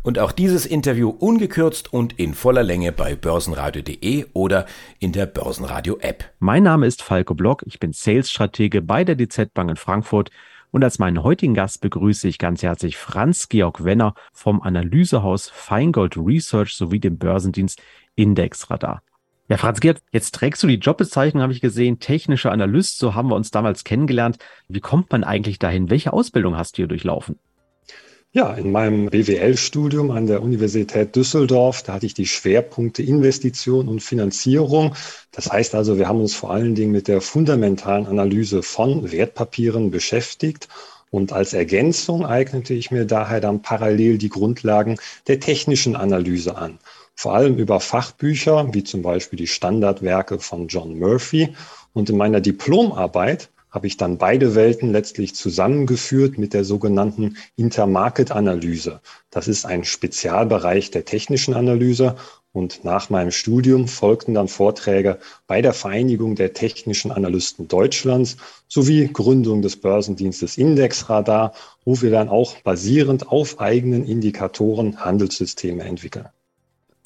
Und 0.01 0.19
auch 0.19 0.31
dieses 0.31 0.65
Interview 0.65 1.09
ungekürzt 1.09 1.93
und 1.93 2.17
in 2.19 2.33
voller 2.33 2.63
Länge 2.63 2.91
bei 2.91 3.15
börsenradio.de 3.15 4.25
oder 4.33 4.65
in 4.99 5.11
der 5.11 5.25
Börsenradio-App. 5.25 6.25
Mein 6.39 6.63
Name 6.63 6.87
ist 6.87 7.01
Falco 7.01 7.35
Block, 7.35 7.63
ich 7.65 7.79
bin 7.79 7.93
Sales-Stratege 7.93 8.81
bei 8.81 9.03
der 9.03 9.15
DZ 9.15 9.53
Bank 9.53 9.69
in 9.69 9.75
Frankfurt 9.75 10.31
und 10.71 10.83
als 10.83 10.99
meinen 10.99 11.23
heutigen 11.23 11.53
Gast 11.53 11.81
begrüße 11.81 12.27
ich 12.27 12.37
ganz 12.37 12.61
herzlich 12.63 12.97
Franz-Georg 12.97 13.83
Wenner 13.83 14.13
vom 14.31 14.61
Analysehaus 14.61 15.49
Feingold 15.49 16.15
Research 16.17 16.75
sowie 16.75 16.99
dem 16.99 17.17
Börsendienst 17.17 17.81
Indexradar. 18.15 19.01
Ja, 19.49 19.57
Franz 19.57 19.79
Gerd, 19.79 19.99
jetzt 20.11 20.35
trägst 20.35 20.61
du 20.61 20.67
die 20.67 20.75
Jobbezeichnung, 20.75 21.41
habe 21.41 21.53
ich 21.53 21.61
gesehen, 21.61 21.99
technischer 21.99 22.51
Analyst, 22.51 22.99
so 22.99 23.15
haben 23.15 23.29
wir 23.29 23.35
uns 23.35 23.49
damals 23.49 23.83
kennengelernt. 23.83 24.37
Wie 24.67 24.79
kommt 24.79 25.11
man 25.11 25.23
eigentlich 25.23 25.57
dahin? 25.57 25.89
Welche 25.89 26.13
Ausbildung 26.13 26.55
hast 26.55 26.73
du 26.73 26.83
hier 26.83 26.87
durchlaufen? 26.87 27.39
Ja, 28.31 28.53
in 28.53 28.71
meinem 28.71 29.07
BWL-Studium 29.07 30.11
an 30.11 30.27
der 30.27 30.43
Universität 30.43 31.15
Düsseldorf, 31.15 31.81
da 31.81 31.93
hatte 31.93 32.05
ich 32.05 32.13
die 32.13 32.27
Schwerpunkte 32.27 33.01
Investition 33.01 33.87
und 33.87 34.03
Finanzierung. 34.03 34.93
Das 35.31 35.51
heißt 35.51 35.73
also, 35.73 35.97
wir 35.97 36.07
haben 36.07 36.21
uns 36.21 36.35
vor 36.35 36.51
allen 36.51 36.75
Dingen 36.75 36.91
mit 36.91 37.07
der 37.07 37.21
fundamentalen 37.21 38.05
Analyse 38.05 38.61
von 38.61 39.11
Wertpapieren 39.11 39.89
beschäftigt. 39.89 40.67
Und 41.09 41.33
als 41.33 41.53
Ergänzung 41.53 42.23
eignete 42.23 42.75
ich 42.75 42.91
mir 42.91 43.05
daher 43.05 43.41
dann 43.41 43.63
parallel 43.63 44.19
die 44.19 44.29
Grundlagen 44.29 44.97
der 45.27 45.39
technischen 45.39 45.95
Analyse 45.95 46.55
an. 46.55 46.77
Vor 47.15 47.33
allem 47.33 47.57
über 47.57 47.79
Fachbücher, 47.79 48.71
wie 48.75 48.83
zum 48.83 49.01
Beispiel 49.01 49.37
die 49.37 49.47
Standardwerke 49.47 50.37
von 50.37 50.67
John 50.67 50.99
Murphy. 50.99 51.55
Und 51.93 52.11
in 52.11 52.17
meiner 52.17 52.41
Diplomarbeit 52.41 53.49
habe 53.69 53.87
ich 53.87 53.97
dann 53.97 54.17
beide 54.17 54.55
Welten 54.55 54.91
letztlich 54.91 55.35
zusammengeführt 55.35 56.37
mit 56.37 56.53
der 56.53 56.63
sogenannten 56.63 57.37
Intermarket-Analyse. 57.55 59.01
Das 59.29 59.47
ist 59.47 59.65
ein 59.65 59.83
Spezialbereich 59.83 60.91
der 60.91 61.05
technischen 61.05 61.53
Analyse 61.53 62.15
und 62.51 62.83
nach 62.83 63.11
meinem 63.11 63.31
Studium 63.31 63.87
folgten 63.87 64.33
dann 64.33 64.47
Vorträge 64.47 65.19
bei 65.45 65.61
der 65.61 65.73
Vereinigung 65.73 66.35
der 66.35 66.53
technischen 66.53 67.11
Analysten 67.11 67.67
Deutschlands 67.67 68.37
sowie 68.67 69.07
Gründung 69.07 69.61
des 69.61 69.79
Börsendienstes 69.79 70.57
Indexradar, 70.57 71.53
wo 71.85 72.01
wir 72.01 72.09
dann 72.09 72.27
auch 72.27 72.55
basierend 72.61 73.27
auf 73.27 73.59
eigenen 73.59 74.05
Indikatoren 74.05 75.03
Handelssysteme 75.05 75.83
entwickeln. 75.83 76.29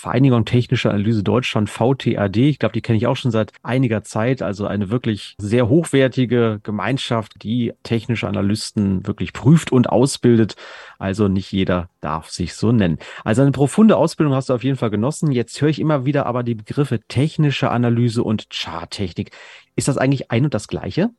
Vereinigung 0.03 0.43
Technische 0.43 0.89
Analyse 0.89 1.23
Deutschland, 1.23 1.69
VTAD. 1.69 2.35
Ich 2.35 2.59
glaube, 2.59 2.73
die 2.73 2.81
kenne 2.81 2.97
ich 2.97 3.07
auch 3.07 3.15
schon 3.15 3.31
seit 3.31 3.53
einiger 3.63 4.03
Zeit. 4.03 4.41
Also 4.41 4.67
eine 4.67 4.89
wirklich 4.89 5.35
sehr 5.37 5.69
hochwertige 5.69 6.59
Gemeinschaft, 6.61 7.41
die 7.41 7.71
technische 7.83 8.27
Analysten 8.27 9.07
wirklich 9.07 9.31
prüft 9.31 9.71
und 9.71 9.87
ausbildet. 9.87 10.57
Also 10.99 11.29
nicht 11.29 11.53
jeder 11.53 11.87
darf 12.01 12.29
sich 12.29 12.53
so 12.53 12.73
nennen. 12.73 12.97
Also 13.23 13.43
eine 13.43 13.51
profunde 13.51 13.95
Ausbildung 13.95 14.35
hast 14.35 14.49
du 14.49 14.53
auf 14.53 14.65
jeden 14.65 14.75
Fall 14.75 14.89
genossen. 14.89 15.31
Jetzt 15.31 15.61
höre 15.61 15.69
ich 15.69 15.79
immer 15.79 16.03
wieder 16.03 16.25
aber 16.25 16.43
die 16.43 16.55
Begriffe 16.55 16.99
technische 17.07 17.71
Analyse 17.71 18.23
und 18.23 18.49
Charttechnik. 18.49 19.31
Ist 19.77 19.87
das 19.87 19.97
eigentlich 19.97 20.31
ein 20.31 20.43
und 20.43 20.53
das 20.53 20.67
Gleiche? 20.67 21.11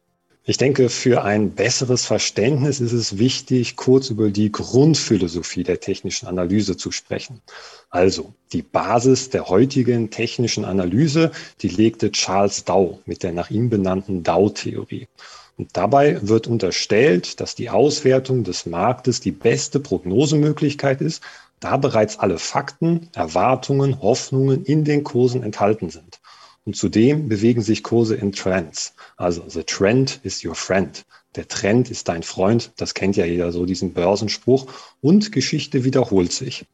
Ich 0.46 0.58
denke, 0.58 0.90
für 0.90 1.24
ein 1.24 1.52
besseres 1.52 2.04
Verständnis 2.04 2.78
ist 2.78 2.92
es 2.92 3.16
wichtig, 3.16 3.76
kurz 3.76 4.10
über 4.10 4.28
die 4.28 4.52
Grundphilosophie 4.52 5.62
der 5.62 5.80
technischen 5.80 6.26
Analyse 6.26 6.76
zu 6.76 6.92
sprechen. 6.92 7.40
Also, 7.88 8.34
die 8.52 8.60
Basis 8.60 9.30
der 9.30 9.48
heutigen 9.48 10.10
technischen 10.10 10.66
Analyse, 10.66 11.30
die 11.62 11.68
legte 11.68 12.10
Charles 12.12 12.62
Dow 12.64 12.98
mit 13.06 13.22
der 13.22 13.32
nach 13.32 13.48
ihm 13.48 13.70
benannten 13.70 14.22
Dow-Theorie. 14.22 15.08
Und 15.56 15.70
dabei 15.78 16.18
wird 16.20 16.46
unterstellt, 16.46 17.40
dass 17.40 17.54
die 17.54 17.70
Auswertung 17.70 18.44
des 18.44 18.66
Marktes 18.66 19.20
die 19.20 19.32
beste 19.32 19.80
Prognosemöglichkeit 19.80 21.00
ist, 21.00 21.22
da 21.60 21.78
bereits 21.78 22.18
alle 22.18 22.36
Fakten, 22.36 23.08
Erwartungen, 23.14 24.02
Hoffnungen 24.02 24.62
in 24.66 24.84
den 24.84 25.04
Kursen 25.04 25.42
enthalten 25.42 25.88
sind. 25.88 26.20
Und 26.64 26.76
zudem 26.76 27.28
bewegen 27.28 27.62
sich 27.62 27.82
Kurse 27.82 28.14
in 28.14 28.32
Trends. 28.32 28.94
Also 29.16 29.44
the 29.48 29.64
trend 29.64 30.20
is 30.22 30.44
your 30.44 30.54
friend. 30.54 31.04
Der 31.36 31.46
Trend 31.46 31.90
ist 31.90 32.08
dein 32.08 32.22
Freund. 32.22 32.72
Das 32.76 32.94
kennt 32.94 33.16
ja 33.16 33.26
jeder 33.26 33.52
so, 33.52 33.66
diesen 33.66 33.92
Börsenspruch. 33.92 34.66
Und 35.00 35.32
Geschichte 35.32 35.84
wiederholt 35.84 36.32
sich. 36.32 36.64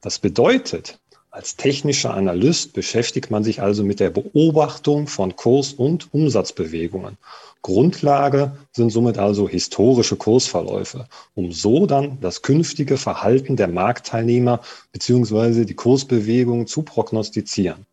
Das 0.00 0.18
bedeutet, 0.18 0.98
als 1.30 1.56
technischer 1.56 2.14
Analyst 2.14 2.72
beschäftigt 2.72 3.30
man 3.30 3.44
sich 3.44 3.60
also 3.60 3.84
mit 3.84 4.00
der 4.00 4.10
Beobachtung 4.10 5.06
von 5.06 5.36
Kurs- 5.36 5.72
und 5.72 6.12
Umsatzbewegungen. 6.12 7.18
Grundlage 7.62 8.56
sind 8.72 8.90
somit 8.90 9.18
also 9.18 9.48
historische 9.48 10.16
Kursverläufe, 10.16 11.06
um 11.34 11.52
so 11.52 11.86
dann 11.86 12.18
das 12.20 12.42
künftige 12.42 12.96
Verhalten 12.96 13.56
der 13.56 13.68
Marktteilnehmer 13.68 14.62
beziehungsweise 14.90 15.66
die 15.66 15.74
Kursbewegung 15.74 16.66
zu 16.66 16.82
prognostizieren. 16.82 17.84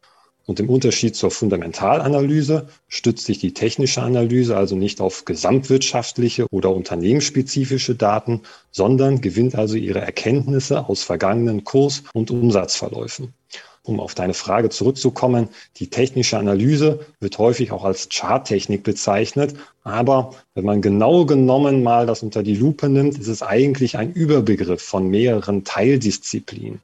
Und 0.46 0.60
im 0.60 0.70
Unterschied 0.70 1.16
zur 1.16 1.32
Fundamentalanalyse 1.32 2.68
stützt 2.88 3.26
sich 3.26 3.40
die 3.40 3.54
technische 3.54 4.04
Analyse 4.04 4.56
also 4.56 4.76
nicht 4.76 5.02
auf 5.02 5.26
gesamtwirtschaftliche 5.26 6.46
oder 6.52 6.70
unternehmensspezifische 6.70 7.96
Daten, 7.96 8.42
sondern 8.72 9.22
gewinnt 9.22 9.56
also 9.56 9.76
ihre 9.76 10.02
Erkenntnisse 10.02 10.88
aus 10.88 11.02
vergangenen 11.02 11.64
Kurs- 11.64 12.04
und 12.14 12.30
Umsatzverläufen. 12.30 13.34
Um 13.86 14.00
auf 14.00 14.16
deine 14.16 14.34
Frage 14.34 14.70
zurückzukommen, 14.70 15.50
die 15.78 15.92
technische 15.92 16.40
Analyse 16.40 17.06
wird 17.20 17.38
häufig 17.38 17.72
auch 17.72 17.84
als 17.84 18.10
Charttechnik 18.10 18.84
bezeichnet, 18.84 19.56
aber 19.84 20.32
wenn 20.56 20.66
man 20.66 20.82
genau 20.82 21.26
genommen 21.26 21.84
mal 21.84 22.08
das 22.08 22.24
unter 22.24 22.42
die 22.42 22.56
Lupe 22.56 22.90
nimmt, 22.90 23.20
ist 23.20 23.28
es 23.28 23.44
eigentlich 23.44 23.98
ein 23.98 24.12
Überbegriff 24.12 24.82
von 24.82 25.08
mehreren 25.08 25.64
Teildisziplinen. 25.64 26.82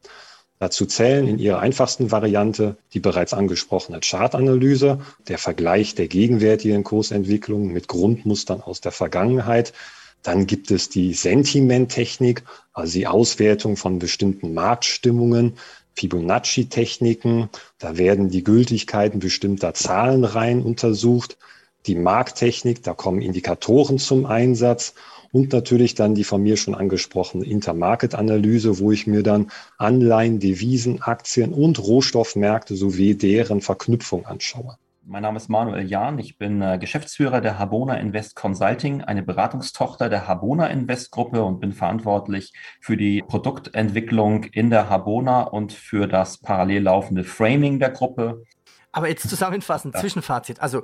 Dazu 0.62 0.86
zählen 0.86 1.28
in 1.28 1.40
ihrer 1.40 1.58
einfachsten 1.58 2.12
Variante 2.12 2.78
die 2.94 3.00
bereits 3.00 3.34
angesprochene 3.34 4.00
Chartanalyse, 4.00 5.00
der 5.28 5.40
Vergleich 5.40 5.96
der 5.96 6.08
gegenwärtigen 6.08 6.84
Kursentwicklung 6.84 7.74
mit 7.74 7.88
Grundmustern 7.88 8.62
aus 8.62 8.80
der 8.80 8.92
Vergangenheit. 8.92 9.74
Dann 10.22 10.46
gibt 10.46 10.70
es 10.70 10.88
die 10.88 11.16
Sentimenttechnik, 11.16 12.44
also 12.74 12.94
die 12.94 13.08
Auswertung 13.08 13.76
von 13.76 13.98
bestimmten 13.98 14.54
Marktstimmungen, 14.54 15.54
Fibonacci-Techniken. 15.96 17.50
Da 17.80 17.98
werden 17.98 18.30
die 18.30 18.44
Gültigkeiten 18.44 19.20
bestimmter 19.20 19.74
Zahlenreihen 19.74 20.62
untersucht. 20.62 21.40
Die 21.88 21.96
Markttechnik, 21.96 22.84
da 22.84 22.94
kommen 22.94 23.24
Indikatoren 23.24 23.98
zum 23.98 24.28
Einsatz 24.28 24.94
und 25.32 25.54
natürlich 25.54 25.96
dann 25.96 26.16
die 26.16 26.24
von 26.24 26.42
mir 26.44 26.58
schon 26.58 26.76
angesprochene 26.76 27.46
Intermarket-Analyse, 27.46 28.80
wo 28.80 28.92
ich 28.92 29.08
mir 29.08 29.24
dann 29.24 29.52
Anleihen, 29.78 30.40
Devisen, 30.40 31.02
Aktien 31.02 31.54
und 31.54 31.80
Rohstoffmärkte 31.80 32.76
sowie 32.76 33.16
deren 33.16 33.62
Verknüpfung 33.62 34.26
anschaue. 34.26 34.78
Mein 35.04 35.24
Name 35.24 35.38
ist 35.38 35.50
Manuel 35.50 35.88
Jahn. 35.88 36.20
Ich 36.20 36.38
bin 36.38 36.62
äh, 36.62 36.78
Geschäftsführer 36.78 37.42
der 37.42 37.58
Habona 37.58 37.96
Invest 37.96 38.36
Consulting, 38.36 39.02
eine 39.02 39.24
Beratungstochter 39.24 40.10
der 40.10 40.28
Habona 40.28 40.68
Invest 40.68 41.10
Gruppe 41.10 41.44
und 41.44 41.60
bin 41.60 41.74
verantwortlich 41.74 42.54
für 42.80 42.98
die 42.98 43.24
Produktentwicklung 43.28 44.44
in 44.44 44.70
der 44.70 44.90
Habona 44.90 45.42
und 45.42 45.74
für 45.74 46.08
das 46.08 46.38
parallel 46.38 46.84
laufende 46.84 47.24
Framing 47.24 47.80
der 47.80 47.90
Gruppe. 47.90 48.44
Aber 48.92 49.10
jetzt 49.10 49.28
zusammenfassend, 49.28 49.96
ja. 49.96 50.02
Zwischenfazit. 50.02 50.62
Also, 50.62 50.84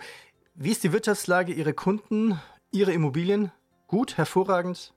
wie 0.55 0.71
ist 0.71 0.83
die 0.83 0.93
Wirtschaftslage 0.93 1.53
Ihrer 1.53 1.73
Kunden, 1.73 2.39
Ihre 2.71 2.93
Immobilien? 2.93 3.51
Gut, 3.87 4.17
hervorragend. 4.17 4.91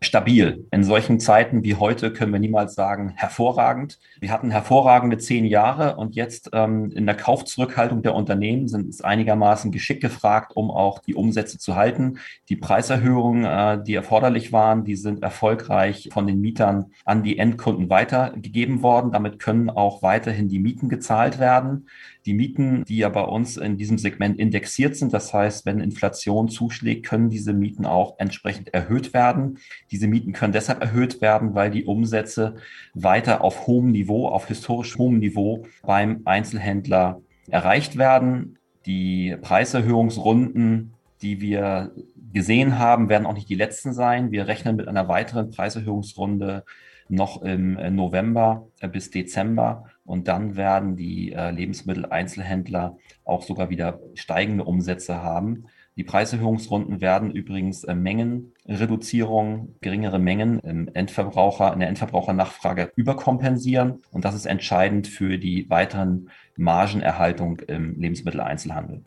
Stabil. 0.00 0.66
In 0.70 0.84
solchen 0.84 1.18
Zeiten 1.18 1.64
wie 1.64 1.74
heute 1.74 2.12
können 2.12 2.32
wir 2.32 2.38
niemals 2.38 2.74
sagen 2.74 3.14
hervorragend. 3.16 3.98
Wir 4.20 4.30
hatten 4.30 4.52
hervorragende 4.52 5.18
zehn 5.18 5.46
Jahre 5.46 5.96
und 5.96 6.14
jetzt 6.14 6.50
ähm, 6.52 6.92
in 6.92 7.06
der 7.06 7.16
Kaufzurückhaltung 7.16 8.02
der 8.02 8.14
Unternehmen 8.14 8.68
sind 8.68 8.88
es 8.88 9.00
einigermaßen 9.00 9.72
geschickt 9.72 10.02
gefragt, 10.02 10.52
um 10.54 10.70
auch 10.70 11.00
die 11.00 11.14
Umsätze 11.14 11.58
zu 11.58 11.74
halten. 11.74 12.18
Die 12.48 12.56
Preiserhöhungen, 12.56 13.44
äh, 13.46 13.82
die 13.82 13.94
erforderlich 13.94 14.52
waren, 14.52 14.84
die 14.84 14.96
sind 14.96 15.22
erfolgreich 15.22 16.10
von 16.12 16.26
den 16.26 16.40
Mietern 16.40 16.92
an 17.04 17.24
die 17.24 17.38
Endkunden 17.38 17.90
weitergegeben 17.90 18.82
worden. 18.82 19.10
Damit 19.10 19.40
können 19.40 19.70
auch 19.70 20.02
weiterhin 20.02 20.48
die 20.48 20.60
Mieten 20.60 20.88
gezahlt 20.88 21.40
werden. 21.40 21.88
Die 22.26 22.34
Mieten, 22.34 22.84
die 22.84 22.98
ja 22.98 23.08
bei 23.08 23.22
uns 23.22 23.56
in 23.56 23.76
diesem 23.76 23.98
Segment 23.98 24.40
indexiert 24.40 24.96
sind, 24.96 25.14
das 25.14 25.32
heißt, 25.32 25.64
wenn 25.64 25.78
Inflation 25.78 26.48
zuschlägt, 26.48 27.06
können 27.06 27.30
diese 27.30 27.52
Mieten 27.52 27.86
auch 27.86 28.18
entsprechend 28.18 28.74
erhöht 28.74 29.14
werden. 29.14 29.58
Diese 29.92 30.08
Mieten 30.08 30.32
können 30.32 30.52
deshalb 30.52 30.82
erhöht 30.82 31.20
werden, 31.20 31.54
weil 31.54 31.70
die 31.70 31.84
Umsätze 31.84 32.56
weiter 32.94 33.42
auf 33.44 33.68
hohem 33.68 33.92
Niveau, 33.92 34.26
auf 34.28 34.48
historisch 34.48 34.98
hohem 34.98 35.20
Niveau 35.20 35.66
beim 35.82 36.22
Einzelhändler 36.24 37.20
erreicht 37.48 37.96
werden. 37.96 38.58
Die 38.86 39.36
Preiserhöhungsrunden, 39.40 40.94
die 41.22 41.40
wir 41.40 41.92
gesehen 42.32 42.80
haben, 42.80 43.08
werden 43.08 43.26
auch 43.26 43.34
nicht 43.34 43.48
die 43.48 43.54
letzten 43.54 43.92
sein. 43.92 44.32
Wir 44.32 44.48
rechnen 44.48 44.74
mit 44.74 44.88
einer 44.88 45.06
weiteren 45.06 45.50
Preiserhöhungsrunde 45.50 46.64
noch 47.08 47.42
im 47.42 47.94
November 47.94 48.66
bis 48.92 49.12
Dezember. 49.12 49.84
Und 50.06 50.28
dann 50.28 50.56
werden 50.56 50.96
die 50.96 51.32
äh, 51.32 51.50
Lebensmitteleinzelhändler 51.50 52.96
auch 53.24 53.42
sogar 53.42 53.70
wieder 53.70 54.00
steigende 54.14 54.64
Umsätze 54.64 55.22
haben. 55.22 55.66
Die 55.96 56.04
Preiserhöhungsrunden 56.04 57.00
werden 57.00 57.30
übrigens 57.30 57.86
Mengenreduzierung, 57.86 59.76
geringere 59.80 60.18
Mengen 60.18 60.60
im 60.60 60.88
Endverbraucher, 60.92 61.72
in 61.72 61.80
der 61.80 61.88
Endverbrauchernachfrage 61.88 62.92
überkompensieren. 62.96 64.02
Und 64.12 64.26
das 64.26 64.34
ist 64.34 64.44
entscheidend 64.44 65.08
für 65.08 65.38
die 65.38 65.70
weiteren 65.70 66.30
Margenerhaltung 66.56 67.60
im 67.60 67.98
Lebensmitteleinzelhandel. 67.98 69.04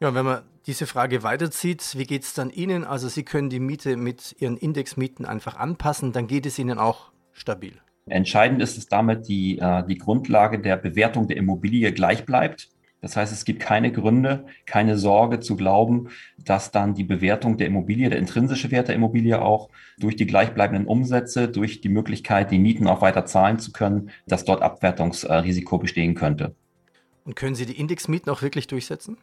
Ja, 0.00 0.14
wenn 0.14 0.26
man 0.26 0.42
diese 0.66 0.86
Frage 0.86 1.22
weiterzieht, 1.22 1.96
wie 1.96 2.04
geht 2.04 2.24
es 2.24 2.34
dann 2.34 2.50
Ihnen? 2.50 2.84
Also 2.84 3.08
Sie 3.08 3.24
können 3.24 3.48
die 3.48 3.58
Miete 3.58 3.96
mit 3.96 4.36
Ihren 4.38 4.58
Indexmieten 4.58 5.24
einfach 5.24 5.56
anpassen, 5.56 6.12
dann 6.12 6.26
geht 6.26 6.44
es 6.44 6.58
Ihnen 6.58 6.78
auch 6.78 7.10
stabil. 7.32 7.72
Entscheidend 8.10 8.62
ist 8.62 8.78
es 8.78 8.86
damit, 8.86 9.28
die, 9.28 9.58
äh, 9.58 9.84
die 9.86 9.98
Grundlage 9.98 10.58
der 10.58 10.76
Bewertung 10.76 11.28
der 11.28 11.36
Immobilie 11.36 11.92
gleich 11.92 12.24
bleibt. 12.24 12.68
Das 13.00 13.16
heißt, 13.16 13.32
es 13.32 13.44
gibt 13.44 13.60
keine 13.60 13.92
Gründe, 13.92 14.46
keine 14.66 14.98
Sorge 14.98 15.38
zu 15.38 15.56
glauben, 15.56 16.08
dass 16.44 16.72
dann 16.72 16.94
die 16.94 17.04
Bewertung 17.04 17.56
der 17.56 17.68
Immobilie, 17.68 18.08
der 18.10 18.18
intrinsische 18.18 18.72
Wert 18.72 18.88
der 18.88 18.96
Immobilie 18.96 19.40
auch 19.40 19.68
durch 19.98 20.16
die 20.16 20.26
gleichbleibenden 20.26 20.86
Umsätze, 20.86 21.48
durch 21.48 21.80
die 21.80 21.88
Möglichkeit, 21.88 22.50
die 22.50 22.58
Mieten 22.58 22.88
auch 22.88 23.00
weiter 23.00 23.24
zahlen 23.24 23.60
zu 23.60 23.72
können, 23.72 24.10
dass 24.26 24.44
dort 24.44 24.62
Abwertungsrisiko 24.62 25.78
bestehen 25.78 26.14
könnte. 26.14 26.56
Und 27.24 27.36
können 27.36 27.54
Sie 27.54 27.66
die 27.66 27.78
Indexmieten 27.78 28.32
auch 28.32 28.42
wirklich 28.42 28.66
durchsetzen? 28.66 29.18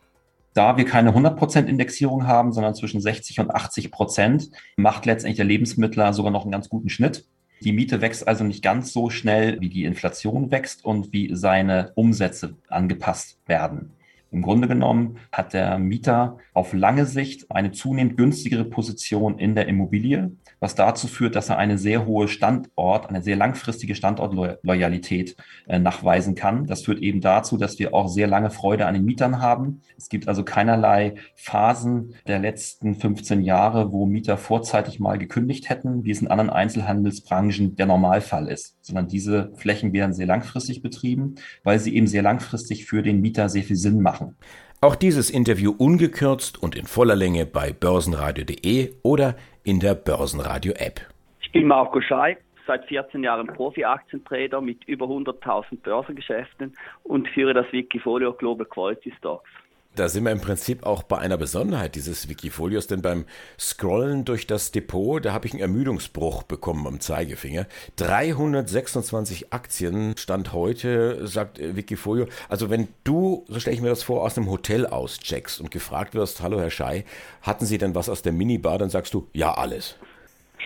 Da 0.54 0.78
wir 0.78 0.86
keine 0.86 1.12
100% 1.12 1.65
Indexierung 1.65 2.28
haben, 2.28 2.54
sondern 2.54 2.76
zwischen 2.76 3.02
60 3.02 3.41
und 3.41 3.52
80 3.52 3.91
Prozent, 3.91 4.52
macht 4.78 5.06
letztendlich 5.06 5.36
der 5.36 5.45
Lebensmittler 5.45 6.13
sogar 6.13 6.32
noch 6.32 6.43
einen 6.43 6.52
ganz 6.52 6.69
guten 6.69 6.88
Schnitt. 6.88 7.26
Die 7.61 7.71
Miete 7.71 8.01
wächst 8.01 8.27
also 8.27 8.43
nicht 8.43 8.63
ganz 8.63 8.91
so 8.93 9.09
schnell, 9.09 9.59
wie 9.61 9.69
die 9.69 9.85
Inflation 9.85 10.51
wächst 10.51 10.83
und 10.83 11.13
wie 11.13 11.35
seine 11.35 11.91
Umsätze 11.95 12.55
angepasst 12.67 13.37
werden. 13.47 13.91
Im 14.36 14.41
Grunde 14.41 14.67
genommen 14.67 15.15
hat 15.32 15.54
der 15.54 15.80
Mieter 15.80 16.39
auf 16.54 16.74
lange 16.74 17.06
Sicht 17.06 17.50
eine 17.52 17.71
zunehmend 17.71 18.17
günstigere 18.17 18.65
Position 18.65 19.39
in 19.39 19.56
der 19.56 19.69
Immobilie, 19.69 20.34
was 20.60 20.76
dazu 20.76 21.08
führt, 21.08 21.38
dass 21.38 21.48
er 21.48 21.58
eine 21.58 21.78
sehr 21.78 22.06
hohe 22.06 22.28
Standort, 22.28 23.08
eine 23.08 23.21
sehr 23.21 23.38
langfristige 23.38 23.95
Standortloyalität 23.95 25.38
äh, 25.67 25.80
nachweisen 25.80 26.36
kann. 26.36 26.67
Das 26.67 26.82
führt 26.82 27.00
eben 27.00 27.21
dazu, 27.21 27.56
dass 27.56 27.80
wir 27.80 27.93
auch 27.93 28.10
sehr 28.10 28.28
lange 28.28 28.50
Freude 28.50 28.88
an 28.88 28.95
den 28.95 29.06
Mietern 29.06 29.39
haben. 29.39 29.80
Es 29.98 30.10
gibt 30.10 30.28
also 30.28 30.43
keinerlei 30.43 31.15
Phasen 31.36 32.15
der 32.28 32.39
letzten 32.39 32.95
15 32.95 33.41
Jahre, 33.41 33.93
wo 33.93 34.06
Mieter 34.06 34.36
vorzeitig 34.36 35.00
mal 35.00 35.17
gekündigt 35.17 35.69
hätten, 35.69 36.04
wie 36.04 36.12
es 36.12 36.21
in 36.21 36.28
anderen 36.28 36.50
Einzelhandelsbranchen 36.50 37.78
der 37.78 37.86
Normalfall 37.86 38.50
ist, 38.50 38.74
sondern 38.86 39.08
diese 39.08 39.52
Flächen 39.56 39.93
werden 39.93 40.13
sehr 40.13 40.28
langfristig 40.28 40.84
betrieben, 40.84 41.36
weil 41.63 41.80
sie 41.80 41.95
eben 41.95 42.06
sehr 42.06 42.21
langfristig 42.21 42.86
für 42.86 43.02
den 43.02 43.19
Mieter 43.19 43.50
sehr 43.50 43.63
viel 43.63 43.76
Sinn 43.76 44.02
machen. 44.02 44.36
Auch 44.80 44.95
dieses 44.95 45.32
Interview 45.32 45.74
ungekürzt 45.76 46.62
und 46.62 46.76
in 46.76 46.86
voller 46.86 47.15
Länge 47.15 47.48
bei 47.48 47.74
börsenradio.de 47.74 48.93
oder 49.02 49.36
in 49.63 49.80
der 49.80 49.95
Börsenradio-App. 49.95 51.02
Ich 51.41 51.52
bin 51.52 51.65
Marco 51.65 52.00
Schei, 52.00 52.38
seit 52.67 52.86
14 52.86 53.24
Jahren 53.24 53.48
Profi-Aktientrader 53.48 54.62
mit 54.62 54.84
über 54.84 55.08
100.000 55.08 55.82
Börsengeschäften 55.82 56.76
und 57.04 57.28
führe 57.30 57.56
das 57.56 57.65
Wikifolio 57.71 58.34
Global 58.34 58.67
Quality 58.67 59.12
Stocks. 59.17 59.50
Da 59.95 60.10
sind 60.10 60.25
wir 60.25 60.31
im 60.31 60.41
Prinzip 60.41 60.86
auch 60.86 61.03
bei 61.03 61.17
einer 61.17 61.38
Besonderheit 61.38 61.95
dieses 61.95 62.27
Wikifolios, 62.27 62.88
denn 62.88 63.01
beim 63.01 63.25
Scrollen 63.58 64.25
durch 64.25 64.45
das 64.45 64.71
Depot, 64.71 65.23
da 65.23 65.31
habe 65.31 65.47
ich 65.47 65.53
einen 65.53 65.62
Ermüdungsbruch 65.62 66.43
bekommen 66.43 66.86
am 66.86 66.99
Zeigefinger. 66.99 67.65
326 67.95 69.53
Aktien 69.53 70.17
stand 70.17 70.51
heute, 70.51 71.25
sagt 71.25 71.60
Wikifolio. 71.60 72.27
Also 72.49 72.69
wenn 72.69 72.89
du, 73.05 73.45
so 73.47 73.60
stelle 73.62 73.75
ich 73.75 73.81
mir 73.81 73.88
das 73.89 74.03
vor, 74.03 74.23
aus 74.23 74.38
einem 74.38 74.49
Hotel 74.49 74.86
auscheckst 74.86 75.62
und 75.62 75.71
gefragt 75.71 76.13
wirst, 76.13 76.41
hallo 76.41 76.60
Herr 76.60 76.71
Schei, 76.71 77.05
hatten 77.41 77.65
Sie 77.65 77.77
denn 77.77 77.95
was 77.95 78.10
aus 78.10 78.21
der 78.21 78.34
Minibar, 78.34 78.77
dann 78.77 78.89
sagst 78.89 79.13
du, 79.13 79.29
ja, 79.31 79.53
alles. 79.53 79.97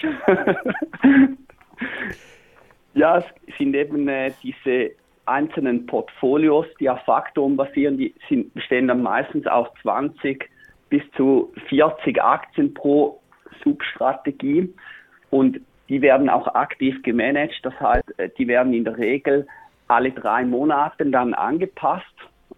ja, 2.95 3.19
es 3.19 3.25
sind 3.57 3.75
eben 3.75 4.07
äh, 4.07 4.31
diese 4.41 4.91
einzelnen 5.29 5.85
Portfolios, 5.85 6.65
die 6.79 6.89
auf 6.89 6.99
Faktoren 7.01 7.55
basieren, 7.55 7.97
die 7.97 8.13
sind, 8.27 8.53
bestehen 8.53 8.87
dann 8.87 9.01
meistens 9.01 9.47
aus 9.47 9.67
20 9.81 10.49
bis 10.89 11.03
zu 11.15 11.53
40 11.69 12.21
Aktien 12.21 12.73
pro 12.73 13.21
Substrategie 13.63 14.73
und 15.29 15.59
die 15.87 16.01
werden 16.01 16.29
auch 16.29 16.47
aktiv 16.55 17.01
gemanagt. 17.03 17.59
Das 17.63 17.79
heißt, 17.79 18.19
äh, 18.19 18.29
die 18.37 18.47
werden 18.47 18.73
in 18.73 18.83
der 18.83 18.97
Regel 18.97 19.47
alle 19.87 20.11
drei 20.11 20.45
Monate 20.45 21.05
dann 21.05 21.33
angepasst, 21.33 22.05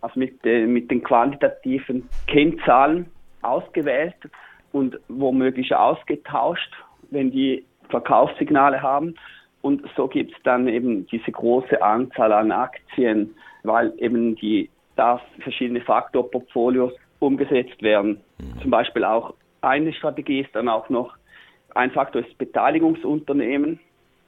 also 0.02 0.20
mit, 0.20 0.46
äh, 0.46 0.66
mit 0.66 0.92
den 0.92 1.04
quantitativen 1.04 2.08
Kennzahlen 2.28 3.08
ausgewählt 3.42 4.16
und 4.72 5.00
womöglich 5.08 5.74
ausgetauscht, 5.74 6.72
wenn 7.10 7.32
die 7.32 7.66
Verkaufssignale 7.90 8.82
haben. 8.82 9.16
Und 9.62 9.84
so 9.96 10.08
gibt 10.08 10.34
es 10.36 10.44
dann 10.44 10.68
eben 10.68 11.06
diese 11.08 11.32
große 11.32 11.82
Anzahl 11.82 12.34
an 12.34 12.52
Aktien, 12.52 13.36
weil 13.64 13.94
eben 13.98 14.36
die 14.36 14.70
da 14.96 15.22
verschiedene 15.40 15.82
Faktorportfolios 15.82 16.94
umgesetzt 17.20 17.82
werden. 17.82 18.20
Mhm. 18.40 18.62
Zum 18.62 18.72
Beispiel 18.72 19.04
auch 19.04 19.34
eine 19.62 19.94
Strategie 19.94 20.42
ist 20.42 20.56
dann 20.56 20.68
auch 20.68 20.90
noch, 20.90 21.16
ein 21.76 21.92
Faktor 21.92 22.26
ist 22.26 22.38
Beteiligungsunternehmen. 22.38 23.80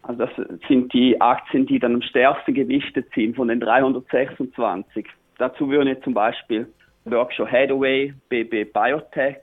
Also 0.03 0.25
das 0.25 0.29
sind 0.67 0.93
die 0.93 1.19
Aktien, 1.19 1.65
die 1.65 1.79
dann 1.79 1.95
am 1.95 2.01
stärksten 2.01 2.53
gewichtet 2.53 3.07
sind 3.15 3.35
von 3.35 3.47
den 3.47 3.59
326. 3.59 5.05
Dazu 5.37 5.69
würden 5.69 5.87
jetzt 5.87 6.03
zum 6.03 6.13
Beispiel 6.13 6.67
Berkshire 7.05 7.49
Hathaway, 7.49 8.13
BB 8.29 8.71
Biotech, 8.71 9.37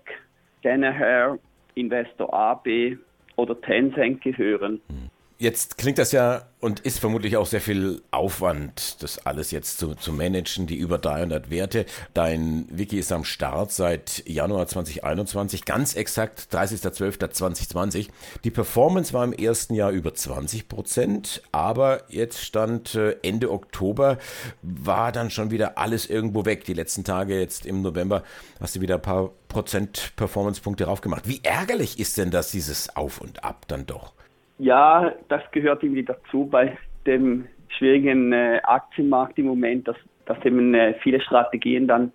Danaher, 0.63 1.39
Investor 1.75 2.33
AB 2.33 2.97
oder 3.37 3.61
Tencent 3.61 4.23
gehören. 4.23 4.81
Mhm. 4.89 5.11
Jetzt 5.41 5.79
klingt 5.79 5.97
das 5.97 6.13
ja 6.13 6.43
und 6.61 6.81
ist 6.81 6.99
vermutlich 6.99 7.39
auch 7.39 7.47
sehr 7.47 7.63
viel 7.63 8.03
Aufwand, 8.11 9.03
das 9.03 9.25
alles 9.25 9.53
jetzt 9.53 9.79
zu, 9.79 9.95
zu 9.95 10.13
managen, 10.13 10.67
die 10.67 10.77
über 10.77 10.99
300 10.99 11.49
Werte. 11.49 11.87
Dein 12.13 12.67
Wiki 12.69 12.99
ist 12.99 13.11
am 13.11 13.25
Start 13.25 13.73
seit 13.73 14.23
Januar 14.29 14.67
2021, 14.67 15.65
ganz 15.65 15.97
exakt 15.97 16.49
30.12.2020. 16.53 18.09
Die 18.45 18.51
Performance 18.51 19.15
war 19.15 19.25
im 19.25 19.33
ersten 19.33 19.73
Jahr 19.73 19.93
über 19.93 20.13
20 20.13 20.69
Prozent, 20.69 21.41
aber 21.53 22.03
jetzt 22.11 22.45
stand 22.45 22.95
äh, 22.95 23.17
Ende 23.23 23.51
Oktober, 23.51 24.19
war 24.61 25.11
dann 25.11 25.31
schon 25.31 25.51
wieder 25.51 25.79
alles 25.79 26.05
irgendwo 26.05 26.45
weg. 26.45 26.67
Die 26.67 26.75
letzten 26.75 27.03
Tage 27.03 27.41
jetzt 27.41 27.65
im 27.65 27.81
November 27.81 28.25
hast 28.61 28.77
du 28.77 28.83
wieder 28.83 28.97
ein 28.97 29.03
paar 29.03 29.31
Prozent 29.49 30.13
Performance-Punkte 30.17 30.85
raufgemacht. 30.85 31.27
Wie 31.27 31.41
ärgerlich 31.43 31.99
ist 31.99 32.19
denn 32.19 32.31
das, 32.31 32.51
dieses 32.51 32.95
Auf 32.95 33.23
und 33.23 33.43
Ab 33.43 33.65
dann 33.67 33.87
doch? 33.87 34.13
Ja, 34.61 35.15
das 35.29 35.41
gehört 35.53 35.83
irgendwie 35.83 36.05
dazu 36.05 36.45
bei 36.45 36.77
dem 37.07 37.47
schwierigen 37.69 38.35
äh, 38.35 38.61
Aktienmarkt 38.63 39.39
im 39.39 39.47
Moment, 39.47 39.89
dass, 39.89 39.97
dass 40.27 40.37
eben 40.45 40.75
äh, 40.75 40.93
viele 41.03 41.19
Strategien 41.23 41.89
dann 41.89 42.13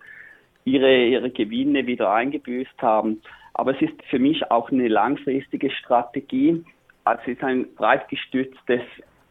ihre, 0.64 0.96
ihre 0.96 1.30
Gewinne 1.30 1.88
wieder 1.88 2.12
eingebüßt 2.12 2.80
haben. 2.80 3.20
Aber 3.54 3.74
es 3.74 3.82
ist 3.82 4.00
für 4.08 4.20
mich 4.20 4.48
auch 4.48 4.70
eine 4.70 4.86
langfristige 4.86 5.72
Strategie. 5.72 6.64
Also 7.02 7.20
es 7.22 7.32
ist 7.32 7.42
ein 7.42 7.66
breit 7.74 8.08
gestütztes 8.08 8.82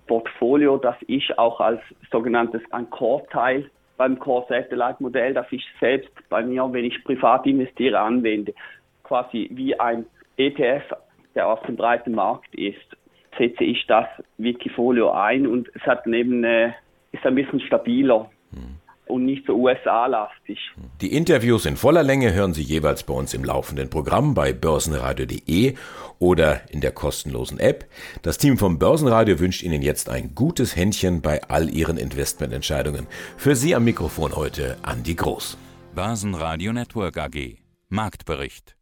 Portfolio, 0.07 0.75
das 0.75 0.97
ich 1.07 1.39
auch 1.39 1.61
als 1.61 1.79
sogenanntes 2.11 2.63
ein 2.71 2.89
Core-Teil 2.89 3.71
beim 3.95 4.19
Core-Satellite-Modell, 4.19 5.33
das 5.33 5.47
ich 5.51 5.65
selbst 5.79 6.11
bei 6.27 6.43
mir, 6.43 6.67
wenn 6.69 6.83
ich 6.83 7.01
privat 7.05 7.45
investiere, 7.45 7.97
anwende. 7.97 8.53
Quasi 9.03 9.49
wie 9.53 9.79
ein 9.79 10.05
ETF, 10.35 10.97
der 11.33 11.47
auf 11.47 11.61
dem 11.61 11.77
breiten 11.77 12.13
Markt 12.13 12.53
ist 12.55 12.97
setze 13.37 13.63
ich 13.63 13.85
das 13.87 14.07
Wikifolio 14.37 15.11
ein 15.11 15.47
und 15.47 15.69
es 15.75 15.81
hat 15.83 16.07
neben 16.07 16.43
äh, 16.43 16.71
ist 17.11 17.25
ein 17.25 17.35
bisschen 17.35 17.59
stabiler. 17.61 18.29
Hm. 18.51 18.77
und 19.07 19.25
nicht 19.25 19.45
so 19.45 19.53
USA-lastig. 19.53 20.57
Die 21.01 21.13
Interviews 21.13 21.65
in 21.65 21.77
voller 21.77 22.03
Länge 22.03 22.33
hören 22.33 22.53
Sie 22.53 22.63
jeweils 22.63 23.03
bei 23.03 23.13
uns 23.13 23.33
im 23.33 23.43
laufenden 23.43 23.89
Programm 23.89 24.33
bei 24.33 24.53
börsenradio.de 24.53 25.75
oder 26.19 26.61
in 26.71 26.81
der 26.81 26.91
kostenlosen 26.91 27.59
App. 27.59 27.85
Das 28.23 28.37
Team 28.37 28.57
vom 28.57 28.79
Börsenradio 28.79 29.39
wünscht 29.39 29.63
Ihnen 29.63 29.81
jetzt 29.81 30.09
ein 30.09 30.33
gutes 30.35 30.75
Händchen 30.75 31.21
bei 31.21 31.41
all 31.43 31.69
Ihren 31.69 31.97
Investmententscheidungen. 31.97 33.07
Für 33.37 33.55
Sie 33.55 33.75
am 33.75 33.83
Mikrofon 33.83 34.35
heute 34.35 34.77
Andi 34.81 35.15
Groß. 35.15 35.57
Börsenradio 35.93 36.73
Network 36.73 37.17
AG. 37.17 37.57
Marktbericht. 37.89 38.75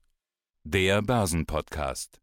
Der 0.63 1.01
Börsenpodcast. 1.01 2.22